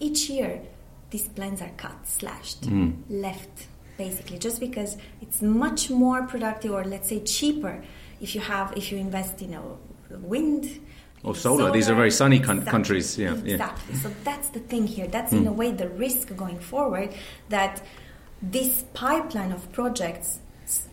each 0.00 0.30
year 0.30 0.60
these 1.10 1.28
plans 1.28 1.60
are 1.60 1.70
cut, 1.76 2.06
slashed, 2.06 2.64
hmm. 2.64 2.92
left, 3.08 3.68
basically, 3.98 4.38
just 4.38 4.58
because 4.58 4.96
it's 5.20 5.42
much 5.42 5.90
more 5.90 6.22
productive 6.22 6.72
or 6.72 6.84
let's 6.84 7.08
say 7.08 7.20
cheaper 7.20 7.84
if 8.20 8.34
you 8.34 8.40
have 8.40 8.72
if 8.76 8.90
you 8.90 8.98
invest 8.98 9.42
in 9.42 9.54
a 9.54 9.62
wind. 10.16 10.80
Or 11.22 11.34
solar. 11.34 11.70
These 11.70 11.88
are 11.88 11.94
very 11.94 12.10
sunny 12.10 12.38
coun- 12.38 12.58
Exactly. 12.58 12.70
countries, 12.70 13.18
yeah, 13.18 13.34
yeah. 13.44 13.54
Exactly. 13.54 13.94
So 13.94 14.10
that's 14.24 14.48
the 14.50 14.60
thing 14.60 14.86
here. 14.86 15.06
That's 15.06 15.32
in 15.32 15.42
hmm. 15.42 15.48
a 15.48 15.52
way 15.52 15.72
the 15.72 15.88
risk 15.88 16.34
going 16.36 16.58
forward 16.58 17.14
that 17.48 17.82
this 18.42 18.84
pipeline 18.92 19.52
of 19.52 19.72
projects 19.72 20.40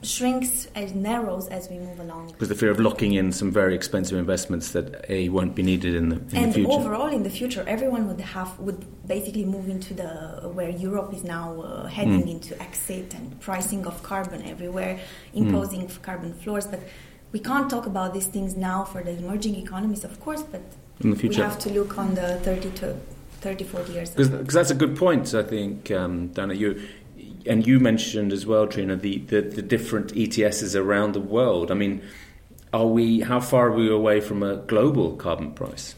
shrinks 0.04 0.68
and 0.76 0.96
narrows 0.96 1.48
as 1.48 1.70
we 1.70 1.78
move 1.78 2.00
along. 2.00 2.28
Because 2.32 2.50
the 2.50 2.56
fear 2.56 2.72
of 2.72 2.80
locking 2.80 3.14
in 3.14 3.32
some 3.32 3.52
very 3.52 3.74
expensive 3.76 4.18
investments 4.18 4.72
that 4.72 5.06
a 5.10 5.30
won't 5.30 5.56
be 5.56 5.64
needed 5.64 5.96
in 5.96 6.10
the, 6.10 6.16
in 6.16 6.36
and 6.44 6.50
the 6.54 6.56
future. 6.60 6.72
overall 6.72 7.08
in 7.08 7.24
the 7.24 7.30
future 7.30 7.64
everyone 7.68 8.08
would 8.08 8.20
have 8.22 8.58
would 8.60 8.86
basically 9.08 9.46
move 9.46 9.70
into 9.70 9.94
the 9.94 10.10
where 10.54 10.70
europe 10.70 11.14
is 11.14 11.24
now 11.24 11.62
uh, 11.62 11.88
heading 11.88 12.22
Hmm. 12.24 12.28
into 12.36 12.62
exit 12.62 13.14
and 13.14 13.40
pricing 13.40 13.86
of 13.86 14.02
carbon 14.04 14.42
everywhere 14.44 15.00
imposing 15.34 15.84
f- 15.86 16.02
carbon 16.02 16.34
floors 16.34 16.68
but 16.68 16.82
we 17.32 17.40
can't 17.40 17.70
talk 17.70 17.86
about 17.86 18.14
these 18.14 18.28
things 18.28 18.56
now 18.58 18.84
for 18.84 19.02
the 19.04 19.12
emerging 19.12 19.56
economies 19.56 20.04
of 20.04 20.20
course 20.20 20.44
but 20.44 20.62
In 21.04 21.12
the 21.12 21.16
future. 21.16 21.42
we 21.42 21.44
have 21.50 21.60
to 21.60 21.70
look 21.70 21.98
on 21.98 22.16
the 22.16 22.36
30 22.44 22.70
to 22.82 22.96
30 23.42 23.64
40 23.64 23.94
years 23.94 24.10
Because 24.12 24.54
that's 24.54 24.70
a 24.70 24.76
good 24.76 24.96
point, 24.96 25.34
I 25.34 25.42
think, 25.42 25.90
um, 25.90 26.28
Dana. 26.28 26.54
You 26.54 26.70
and 27.46 27.66
you 27.66 27.80
mentioned 27.80 28.32
as 28.32 28.46
well, 28.46 28.68
Trina, 28.68 28.96
the, 28.96 29.20
the, 29.20 29.42
the 29.42 29.62
different 29.62 30.14
ETSs 30.14 30.80
around 30.80 31.14
the 31.14 31.22
world. 31.22 31.72
I 31.72 31.74
mean, 31.76 32.02
are 32.74 32.88
we? 32.88 33.22
How 33.22 33.40
far 33.40 33.68
are 33.68 33.72
we 33.72 33.90
away 33.90 34.22
from 34.22 34.44
a 34.44 34.58
global 34.58 35.16
carbon 35.16 35.52
price? 35.52 35.96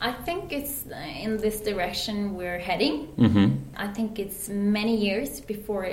I 0.00 0.12
think 0.12 0.52
it's 0.52 0.84
in 1.22 1.38
this 1.38 1.60
direction 1.60 2.34
we're 2.34 2.58
heading. 2.58 3.08
Mm-hmm. 3.16 3.56
I 3.74 3.88
think 3.88 4.18
it's 4.18 4.50
many 4.50 4.96
years 4.96 5.40
before 5.40 5.88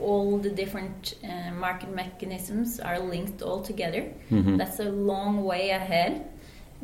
all 0.00 0.36
the 0.36 0.50
different 0.50 1.14
uh, 1.24 1.50
market 1.52 1.88
mechanisms 1.94 2.78
are 2.78 2.98
linked 2.98 3.40
all 3.40 3.62
together. 3.62 4.12
That's 4.30 4.80
a 4.80 4.90
long 4.90 5.44
way 5.44 5.70
ahead. 5.70 6.28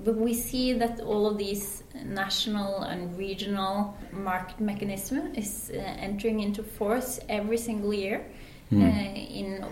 But 0.04 0.16
we 0.16 0.34
see 0.34 0.72
that 0.74 1.00
all 1.00 1.26
of 1.26 1.38
these 1.38 1.84
national 2.04 2.82
and 2.82 3.16
regional 3.18 3.96
market 4.12 4.60
mechanism 4.60 5.34
is 5.34 5.70
uh, 5.74 5.78
entering 5.78 6.40
into 6.40 6.62
force 6.62 7.20
every 7.28 7.58
single 7.58 7.92
year 7.92 8.24
uh, 8.72 8.76
in 8.76 9.64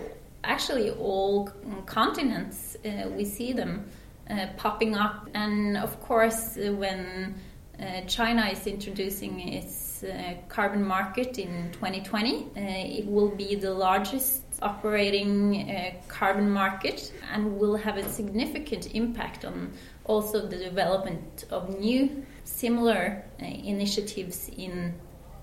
actually 0.43 0.91
all 0.91 1.49
continents. 1.85 2.77
Uh, 2.85 3.09
we 3.09 3.25
see 3.25 3.53
them 3.53 3.85
uh, 4.29 4.47
popping 4.57 4.95
up, 4.95 5.27
and 5.33 5.77
of 5.77 5.99
course, 6.01 6.57
uh, 6.57 6.71
when 6.73 7.35
uh, 7.79 8.01
China 8.01 8.45
is 8.45 8.67
introducing 8.67 9.39
its 9.39 10.03
uh, 10.03 10.33
carbon 10.49 10.83
market 10.83 11.39
in 11.39 11.71
2020, 11.71 12.35
uh, 12.35 12.41
it 12.55 13.05
will 13.05 13.29
be 13.29 13.55
the 13.55 13.71
largest 13.73 14.43
operating 14.61 15.69
uh, 15.69 15.91
carbon 16.09 16.49
market 16.49 17.13
and 17.33 17.57
will 17.57 17.77
have 17.77 17.95
a 17.97 18.07
significant 18.09 18.93
impact 18.93 19.45
on 19.45 19.71
also 20.09 20.47
the 20.47 20.57
development 20.57 21.45
of 21.51 21.79
new 21.79 22.25
similar 22.43 23.23
uh, 23.41 23.45
initiatives 23.45 24.49
in 24.57 24.93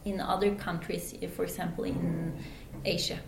in 0.04 0.20
other 0.20 0.54
countries, 0.54 1.14
for 1.34 1.44
example 1.44 1.84
in 1.84 2.32
Asia. 2.84 3.18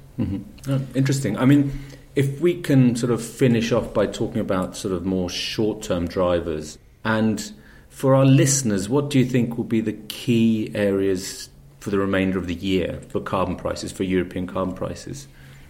Oh, 0.68 0.80
interesting. 0.94 1.36
I 1.36 1.44
mean, 1.44 1.72
if 2.14 2.40
we 2.40 2.60
can 2.60 2.94
sort 2.94 3.12
of 3.12 3.22
finish 3.22 3.72
off 3.72 3.92
by 3.92 4.06
talking 4.06 4.40
about 4.40 4.76
sort 4.76 4.94
of 4.94 5.04
more 5.04 5.28
short-term 5.28 6.06
drivers, 6.06 6.78
and 7.04 7.52
for 7.88 8.14
our 8.14 8.24
listeners, 8.24 8.88
what 8.88 9.10
do 9.10 9.18
you 9.18 9.24
think 9.24 9.56
will 9.56 9.64
be 9.64 9.80
the 9.80 9.98
key 10.08 10.70
areas 10.74 11.50
for 11.80 11.90
the 11.90 11.98
remainder 11.98 12.38
of 12.38 12.46
the 12.46 12.54
year 12.54 13.00
for 13.08 13.20
carbon 13.20 13.56
prices, 13.56 13.90
for 13.90 14.04
European 14.04 14.46
carbon 14.46 14.74
prices? 14.74 15.26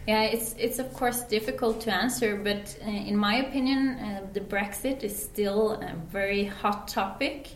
Yeah, 0.08 0.22
it's 0.22 0.54
it's 0.58 0.78
of 0.78 0.90
course 0.94 1.20
difficult 1.24 1.82
to 1.82 1.92
answer, 1.92 2.34
but 2.34 2.74
uh, 2.82 2.88
in 3.10 3.14
my 3.14 3.34
opinion, 3.46 3.80
uh, 3.98 4.26
the 4.32 4.40
Brexit 4.40 5.02
is 5.02 5.14
still 5.14 5.72
a 5.72 5.92
very 6.10 6.44
hot 6.46 6.88
topic, 6.88 7.50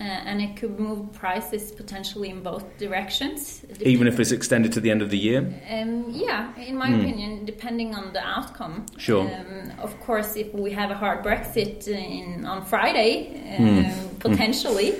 uh, 0.00 0.04
and 0.04 0.40
it 0.40 0.54
could 0.56 0.78
move 0.78 1.12
prices 1.12 1.72
potentially 1.72 2.30
in 2.30 2.44
both 2.44 2.64
directions. 2.78 3.64
Even 3.80 4.06
if 4.06 4.20
it's 4.20 4.30
extended 4.30 4.72
to 4.74 4.80
the 4.80 4.88
end 4.88 5.02
of 5.02 5.10
the 5.10 5.18
year? 5.18 5.40
Um, 5.68 6.04
yeah, 6.10 6.54
in 6.54 6.76
my 6.76 6.90
opinion, 6.90 7.44
depending 7.44 7.96
on 7.96 8.12
the 8.12 8.24
outcome. 8.24 8.86
Sure. 8.96 9.22
Um, 9.22 9.72
of 9.80 9.98
course, 9.98 10.36
if 10.36 10.54
we 10.54 10.70
have 10.70 10.92
a 10.92 10.94
hard 10.94 11.24
Brexit 11.24 11.88
in, 11.88 12.46
on 12.46 12.64
Friday, 12.64 13.12
um, 13.58 14.16
potentially, 14.20 14.94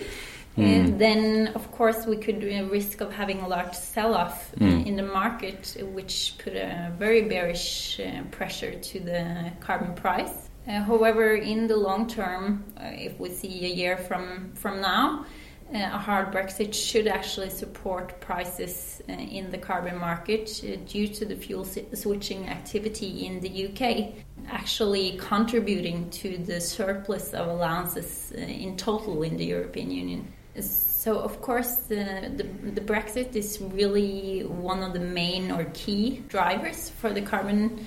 uh, 0.59 0.99
then 0.99 1.49
of 1.55 1.71
course 1.71 2.07
we 2.07 2.17
could 2.17 2.43
risk 2.71 3.01
of 3.01 3.13
having 3.13 3.41
a 3.41 3.49
large 3.49 3.75
sell-off 3.75 4.53
uh, 4.61 4.65
in 4.65 4.97
the 4.97 5.03
market, 5.03 5.77
which 5.93 6.35
put 6.39 6.55
a 6.55 6.93
very 6.99 7.23
bearish 7.23 8.01
uh, 8.01 8.23
pressure 8.31 8.75
to 8.81 9.01
the 9.01 9.53
carbon 9.61 9.95
price. 9.95 10.51
Uh, 10.67 10.83
however, 10.83 11.35
in 11.35 11.67
the 11.67 11.77
long 11.77 12.07
term, 12.07 12.65
uh, 12.77 12.83
if 12.93 13.19
we 13.19 13.31
see 13.31 13.65
a 13.65 13.69
year 13.69 13.97
from 13.97 14.53
from 14.55 14.81
now, 14.81 15.25
uh, 15.73 15.79
a 15.79 15.99
hard 15.99 16.33
Brexit 16.33 16.75
should 16.75 17.07
actually 17.07 17.51
support 17.51 18.21
prices 18.21 19.01
uh, 19.09 19.13
in 19.13 19.51
the 19.51 19.59
carbon 19.59 19.97
market 19.99 20.63
due 20.87 21.09
to 21.09 21.25
the 21.25 21.37
fuel 21.37 21.65
si- 21.65 21.87
switching 21.95 22.49
activity 22.49 23.27
in 23.27 23.41
the 23.41 23.69
UK, 23.69 24.13
actually 24.49 25.17
contributing 25.19 26.11
to 26.11 26.39
the 26.39 26.61
surplus 26.61 27.33
of 27.33 27.47
allowances 27.49 28.33
in 28.33 28.77
total 28.77 29.23
in 29.23 29.37
the 29.37 29.47
European 29.47 29.91
Union. 29.91 30.33
So, 30.59 31.19
of 31.19 31.41
course, 31.41 31.77
the, 31.89 32.31
the, 32.37 32.71
the 32.71 32.81
Brexit 32.81 33.35
is 33.35 33.61
really 33.61 34.43
one 34.43 34.83
of 34.83 34.93
the 34.93 35.01
main 35.01 35.51
or 35.51 35.65
key 35.73 36.23
drivers 36.29 36.91
for 36.91 37.13
the 37.13 37.23
carbon 37.23 37.87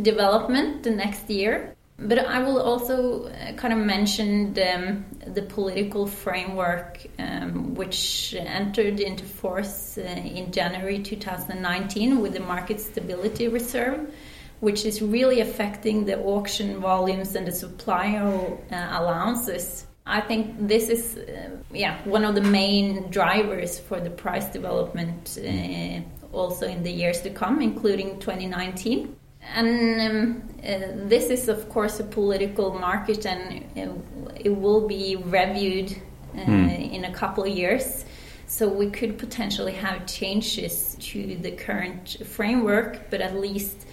development 0.00 0.82
the 0.82 0.90
next 0.90 1.28
year. 1.30 1.74
But 2.00 2.20
I 2.20 2.40
will 2.40 2.62
also 2.62 3.24
uh, 3.24 3.54
kind 3.54 3.74
of 3.74 3.80
mention 3.80 4.54
the, 4.54 4.74
um, 4.74 5.04
the 5.26 5.42
political 5.42 6.06
framework 6.06 7.04
um, 7.18 7.74
which 7.74 8.36
entered 8.38 9.00
into 9.00 9.24
force 9.24 9.98
uh, 9.98 10.02
in 10.02 10.52
January 10.52 11.02
2019 11.02 12.20
with 12.20 12.34
the 12.34 12.40
Market 12.40 12.80
Stability 12.80 13.48
Reserve, 13.48 14.14
which 14.60 14.84
is 14.84 15.02
really 15.02 15.40
affecting 15.40 16.04
the 16.04 16.20
auction 16.20 16.78
volumes 16.78 17.34
and 17.34 17.48
the 17.48 17.52
supply 17.52 18.16
of 18.16 18.60
uh, 18.70 18.88
allowances. 18.92 19.87
I 20.08 20.22
think 20.22 20.56
this 20.66 20.88
is, 20.88 21.18
uh, 21.18 21.50
yeah, 21.70 21.98
one 22.04 22.24
of 22.24 22.34
the 22.34 22.40
main 22.40 23.10
drivers 23.10 23.78
for 23.78 24.00
the 24.00 24.08
price 24.08 24.46
development 24.46 25.38
uh, 25.38 26.00
also 26.34 26.66
in 26.66 26.82
the 26.82 26.90
years 26.90 27.20
to 27.22 27.30
come, 27.30 27.60
including 27.60 28.18
2019. 28.18 29.14
And 29.54 30.00
um, 30.00 30.48
uh, 30.60 31.08
this 31.08 31.28
is, 31.28 31.48
of 31.48 31.68
course, 31.68 32.00
a 32.00 32.04
political 32.04 32.78
market, 32.78 33.26
and 33.26 33.64
uh, 33.76 34.32
it 34.34 34.48
will 34.48 34.88
be 34.88 35.16
reviewed 35.16 35.94
uh, 36.34 36.40
in 36.40 37.04
a 37.04 37.12
couple 37.12 37.44
of 37.44 37.50
years. 37.50 38.06
So 38.46 38.66
we 38.66 38.88
could 38.88 39.18
potentially 39.18 39.74
have 39.74 40.06
changes 40.06 40.96
to 41.00 41.36
the 41.36 41.50
current 41.50 42.16
framework, 42.24 43.10
but 43.10 43.20
at 43.20 43.36
least 43.36 43.86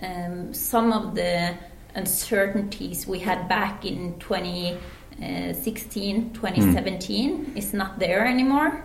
um, 0.00 0.54
some 0.54 0.92
of 0.92 1.16
the 1.16 1.56
uncertainties 1.96 3.04
we 3.06 3.18
had 3.18 3.48
back 3.48 3.84
in 3.84 4.14
Uh, 5.18 5.52
2016, 5.52 6.34
2017 6.34 7.44
hmm. 7.44 7.56
is 7.56 7.72
not 7.72 7.98
there 7.98 8.26
anymore. 8.26 8.84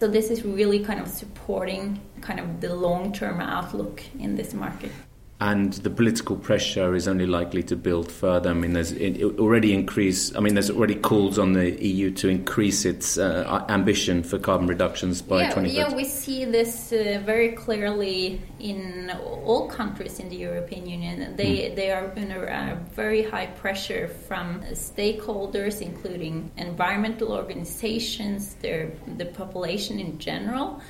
So 0.00 0.08
this 0.08 0.30
is 0.30 0.44
really 0.44 0.84
kind 0.84 1.00
of 1.00 1.08
supporting 1.08 2.00
kind 2.20 2.40
of 2.40 2.60
the 2.60 2.74
long-term 2.74 3.40
outlook 3.40 4.02
in 4.18 4.36
this 4.36 4.52
market. 4.54 4.90
And 5.38 5.74
the 5.74 5.90
political 5.90 6.34
pressure 6.34 6.94
is 6.94 7.06
only 7.06 7.26
likely 7.26 7.62
to 7.64 7.76
build 7.76 8.10
further. 8.10 8.48
I 8.48 8.54
mean, 8.54 8.72
there's 8.72 8.94
already 9.38 9.74
increased. 9.74 10.34
I 10.34 10.40
mean, 10.40 10.54
there's 10.54 10.70
already 10.70 10.94
calls 10.94 11.38
on 11.38 11.52
the 11.52 11.72
EU 11.84 12.10
to 12.12 12.28
increase 12.28 12.86
its 12.86 13.18
uh, 13.18 13.66
ambition 13.68 14.22
for 14.22 14.38
carbon 14.38 14.66
reductions 14.66 15.20
by 15.20 15.42
yeah, 15.42 15.50
2030. 15.50 15.90
Yeah, 15.90 15.94
we 15.94 16.04
see 16.04 16.46
this 16.46 16.90
uh, 16.90 17.20
very 17.26 17.52
clearly 17.52 18.40
in 18.60 19.10
all 19.44 19.68
countries 19.68 20.20
in 20.20 20.30
the 20.30 20.36
European 20.36 20.86
Union. 20.86 21.36
They 21.36 21.70
mm. 21.70 21.76
they 21.76 21.90
are 21.90 22.10
under 22.16 22.46
a 22.46 22.80
very 22.94 23.22
high 23.22 23.46
pressure 23.46 24.08
from 24.08 24.62
stakeholders, 24.72 25.82
including 25.82 26.50
environmental 26.56 27.32
organizations, 27.32 28.54
their 28.54 28.90
the 29.18 29.26
population 29.26 30.00
in 30.00 30.18
general. 30.18 30.80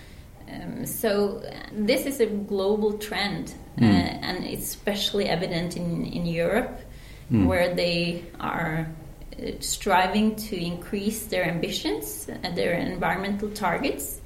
Um, 0.49 0.87
so 0.87 1.43
this 1.73 2.07
is 2.07 2.21
a 2.21 2.27
global 2.27 2.99
trend, 2.99 3.55
mm. 3.79 3.83
uh, 3.83 4.19
and 4.23 4.45
it's 4.45 4.67
especially 4.67 5.27
evident 5.27 5.77
in 5.77 6.05
in 6.07 6.27
Europe, 6.27 6.81
mm. 7.31 7.47
where 7.47 7.75
they 7.75 8.25
are 8.39 8.89
uh, 9.39 9.51
striving 9.61 10.37
to 10.37 10.57
increase 10.57 11.27
their 11.27 11.45
ambitions 11.45 12.29
and 12.43 12.57
their 12.57 12.75
environmental 12.75 13.51
targets, 13.51 14.21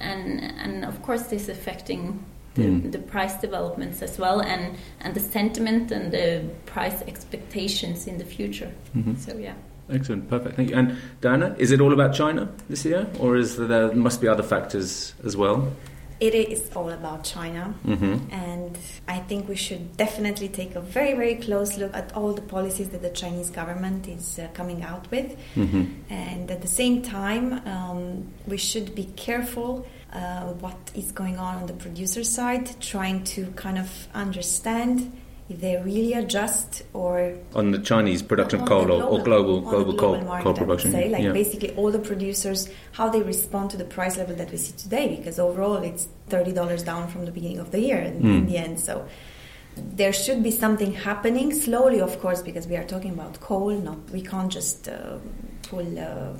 and 0.00 0.40
and 0.40 0.84
of 0.84 1.00
course 1.02 1.24
this 1.24 1.42
is 1.42 1.48
affecting 1.48 2.24
the, 2.54 2.62
mm. 2.62 2.90
the, 2.90 2.98
price 2.98 3.36
developments 3.40 4.02
as 4.02 4.18
well, 4.18 4.40
and 4.40 4.76
and 5.00 5.14
the 5.14 5.20
sentiment 5.20 5.92
and 5.92 6.10
the 6.10 6.44
price 6.64 7.02
expectations 7.02 8.06
in 8.06 8.18
the 8.18 8.24
future. 8.24 8.72
Mm-hmm. 8.96 9.14
So 9.14 9.36
yeah. 9.36 9.54
Excellent, 9.90 10.28
perfect. 10.28 10.56
Thank 10.56 10.70
you. 10.70 10.76
And 10.76 10.96
Diana, 11.20 11.54
is 11.58 11.70
it 11.70 11.80
all 11.80 11.92
about 11.92 12.14
China 12.14 12.48
this 12.68 12.84
year, 12.84 13.06
or 13.20 13.36
is 13.36 13.56
there, 13.56 13.66
there 13.66 13.94
must 13.94 14.20
be 14.20 14.28
other 14.28 14.42
factors 14.42 15.14
as 15.24 15.36
well? 15.36 15.72
It 16.18 16.34
is 16.34 16.70
all 16.74 16.88
about 16.88 17.24
China, 17.24 17.74
mm-hmm. 17.84 18.32
and 18.32 18.78
I 19.06 19.18
think 19.18 19.50
we 19.50 19.54
should 19.54 19.98
definitely 19.98 20.48
take 20.48 20.74
a 20.74 20.80
very, 20.80 21.12
very 21.12 21.34
close 21.34 21.76
look 21.76 21.94
at 21.94 22.16
all 22.16 22.32
the 22.32 22.40
policies 22.40 22.88
that 22.88 23.02
the 23.02 23.10
Chinese 23.10 23.50
government 23.50 24.08
is 24.08 24.38
uh, 24.38 24.48
coming 24.54 24.82
out 24.82 25.10
with. 25.10 25.36
Mm-hmm. 25.54 25.84
And 26.08 26.50
at 26.50 26.62
the 26.62 26.68
same 26.68 27.02
time, 27.02 27.60
um, 27.66 28.32
we 28.46 28.56
should 28.56 28.94
be 28.94 29.04
careful 29.16 29.86
uh, 30.14 30.44
what 30.54 30.78
is 30.94 31.12
going 31.12 31.38
on 31.38 31.56
on 31.56 31.66
the 31.66 31.74
producer 31.74 32.24
side, 32.24 32.80
trying 32.80 33.22
to 33.24 33.48
kind 33.48 33.76
of 33.76 34.08
understand 34.14 35.12
if 35.48 35.60
they 35.60 35.76
really 35.76 36.12
adjust 36.12 36.82
or 36.92 37.34
on 37.54 37.70
the 37.70 37.78
Chinese 37.78 38.22
production 38.22 38.60
of 38.60 38.68
coal 38.68 38.84
global, 38.84 39.06
or, 39.06 39.22
global 39.22 39.60
global, 39.60 39.70
global 39.70 39.94
coal, 39.94 40.20
market, 40.22 40.44
coal 40.44 40.54
production. 40.54 40.92
Say, 40.92 41.08
like 41.08 41.22
yeah. 41.22 41.32
basically 41.32 41.70
all 41.76 41.92
the 41.92 42.00
producers 42.00 42.68
how 42.92 43.08
they 43.08 43.22
respond 43.22 43.70
to 43.70 43.76
the 43.76 43.84
price 43.84 44.16
level 44.16 44.34
that 44.36 44.50
we 44.50 44.56
see 44.56 44.72
today 44.76 45.14
because 45.16 45.38
overall 45.38 45.76
it's 45.76 46.08
thirty 46.28 46.52
dollars 46.52 46.82
down 46.82 47.08
from 47.08 47.26
the 47.26 47.30
beginning 47.30 47.58
of 47.58 47.70
the 47.70 47.80
year 47.80 47.98
in, 47.98 48.22
mm. 48.22 48.38
in 48.38 48.46
the 48.46 48.56
end. 48.56 48.80
So 48.80 49.06
there 49.76 50.12
should 50.12 50.42
be 50.42 50.50
something 50.50 50.92
happening 50.92 51.54
slowly, 51.54 52.00
of 52.00 52.18
course, 52.20 52.42
because 52.42 52.66
we 52.66 52.76
are 52.76 52.84
talking 52.84 53.12
about 53.12 53.40
coal. 53.40 53.70
Not 53.70 54.10
we 54.10 54.22
can't 54.22 54.50
just 54.50 54.88
uh, 54.88 55.18
pull 55.62 55.98
uh, 55.98 56.32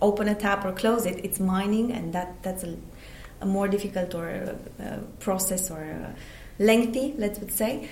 open 0.00 0.28
a 0.28 0.34
tap 0.34 0.64
or 0.64 0.72
close 0.72 1.06
it. 1.06 1.24
It's 1.24 1.40
mining, 1.40 1.92
and 1.92 2.12
that 2.12 2.42
that's 2.42 2.62
a, 2.62 2.76
a 3.40 3.46
more 3.46 3.66
difficult 3.66 4.14
or 4.14 4.54
uh, 4.80 4.98
process 5.18 5.70
or 5.70 5.82
uh, 5.82 6.12
lengthy, 6.58 7.14
let's 7.18 7.54
say. 7.54 7.88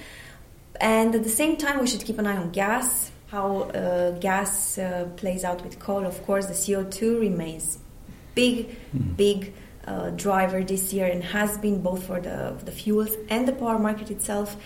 And 0.81 1.15
at 1.15 1.23
the 1.23 1.31
same 1.31 1.57
time, 1.57 1.81
we 1.81 1.87
should 1.87 2.05
keep 2.05 2.19
an 2.19 2.27
eye 2.27 2.37
on 2.37 2.51
gas, 2.51 3.11
how 3.29 3.63
uh, 3.63 4.13
gas 4.19 4.79
uh, 4.79 5.09
plays 5.17 5.45
out 5.45 5.63
with 5.63 5.79
coal. 5.79 6.05
Of 6.07 6.25
course, 6.27 6.47
the 6.47 6.55
CO2 6.55 7.21
remains 7.21 7.79
big, 8.35 8.77
mm. 8.95 9.17
big 9.17 9.53
uh, 9.87 10.11
driver 10.11 10.63
this 10.63 10.93
year 10.93 11.07
and 11.07 11.23
has 11.25 11.59
been 11.59 11.83
both 11.83 12.07
for 12.07 12.21
the, 12.21 12.57
the 12.65 12.73
fuels 12.73 13.15
and 13.29 13.47
the 13.47 13.53
power 13.53 13.79
market 13.79 14.11
itself. 14.11 14.57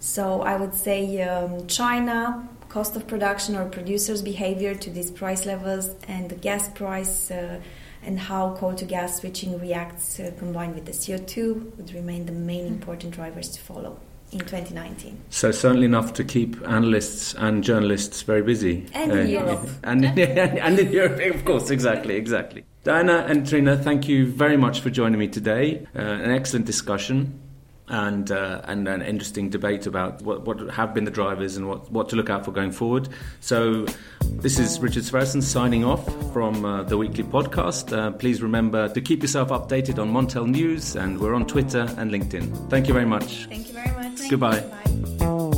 So 0.00 0.42
I 0.42 0.56
would 0.56 0.74
say 0.74 1.22
um, 1.22 1.66
China, 1.66 2.48
cost 2.68 2.96
of 2.96 3.06
production 3.06 3.56
or 3.56 3.68
producers' 3.68 4.22
behavior 4.22 4.74
to 4.74 4.90
these 4.90 5.10
price 5.10 5.46
levels, 5.46 5.90
and 6.08 6.28
the 6.28 6.34
gas 6.34 6.68
price 6.70 7.30
uh, 7.30 7.60
and 8.02 8.18
how 8.18 8.54
coal 8.56 8.74
to 8.74 8.84
gas 8.84 9.20
switching 9.20 9.58
reacts 9.58 10.20
uh, 10.20 10.30
combined 10.38 10.74
with 10.74 10.84
the 10.84 10.92
CO2 10.92 11.76
would 11.76 11.94
remain 11.94 12.26
the 12.26 12.32
main 12.32 12.66
important 12.66 13.14
drivers 13.14 13.48
to 13.50 13.60
follow 13.60 13.98
in 14.34 14.40
2019. 14.40 15.18
So 15.30 15.50
certainly 15.50 15.86
enough 15.86 16.12
to 16.14 16.24
keep 16.24 16.56
analysts 16.68 17.34
and 17.34 17.62
journalists 17.62 18.22
very 18.22 18.42
busy. 18.42 18.86
And 18.92 19.12
uh, 19.12 19.14
in 19.16 19.28
Europe. 19.28 19.68
And, 19.82 20.04
and 20.18 20.78
in 20.78 20.92
Europe, 20.92 21.20
of 21.34 21.44
course, 21.44 21.70
exactly, 21.70 22.16
exactly. 22.16 22.64
Diana 22.82 23.24
and 23.28 23.48
Trina, 23.48 23.78
thank 23.78 24.08
you 24.08 24.26
very 24.26 24.56
much 24.56 24.80
for 24.80 24.90
joining 24.90 25.18
me 25.18 25.28
today. 25.28 25.86
Uh, 25.96 26.00
an 26.00 26.30
excellent 26.30 26.66
discussion 26.66 27.40
and 27.88 28.30
uh, 28.30 28.62
and 28.64 28.88
an 28.88 29.02
interesting 29.02 29.50
debate 29.50 29.86
about 29.86 30.22
what, 30.22 30.44
what 30.44 30.58
have 30.70 30.94
been 30.94 31.04
the 31.04 31.10
drivers 31.10 31.56
and 31.56 31.68
what, 31.68 31.90
what 31.90 32.08
to 32.08 32.16
look 32.16 32.30
out 32.30 32.44
for 32.44 32.52
going 32.52 32.72
forward. 32.72 33.08
So, 33.40 33.86
this 34.22 34.58
is 34.58 34.80
Richard 34.80 35.02
Sverrisson 35.02 35.42
signing 35.42 35.84
off 35.84 36.04
from 36.32 36.64
uh, 36.64 36.82
the 36.84 36.96
weekly 36.96 37.24
podcast. 37.24 37.96
Uh, 37.96 38.10
please 38.12 38.42
remember 38.42 38.88
to 38.88 39.00
keep 39.00 39.22
yourself 39.22 39.50
updated 39.50 39.98
on 39.98 40.12
Montel 40.12 40.48
News, 40.48 40.96
and 40.96 41.20
we're 41.20 41.34
on 41.34 41.46
Twitter 41.46 41.86
and 41.98 42.10
LinkedIn. 42.10 42.70
Thank 42.70 42.88
you 42.88 42.94
very 42.94 43.06
much. 43.06 43.46
Thank 43.46 43.68
you 43.68 43.74
very 43.74 43.90
much. 43.90 44.28
Goodbye. 44.30 45.53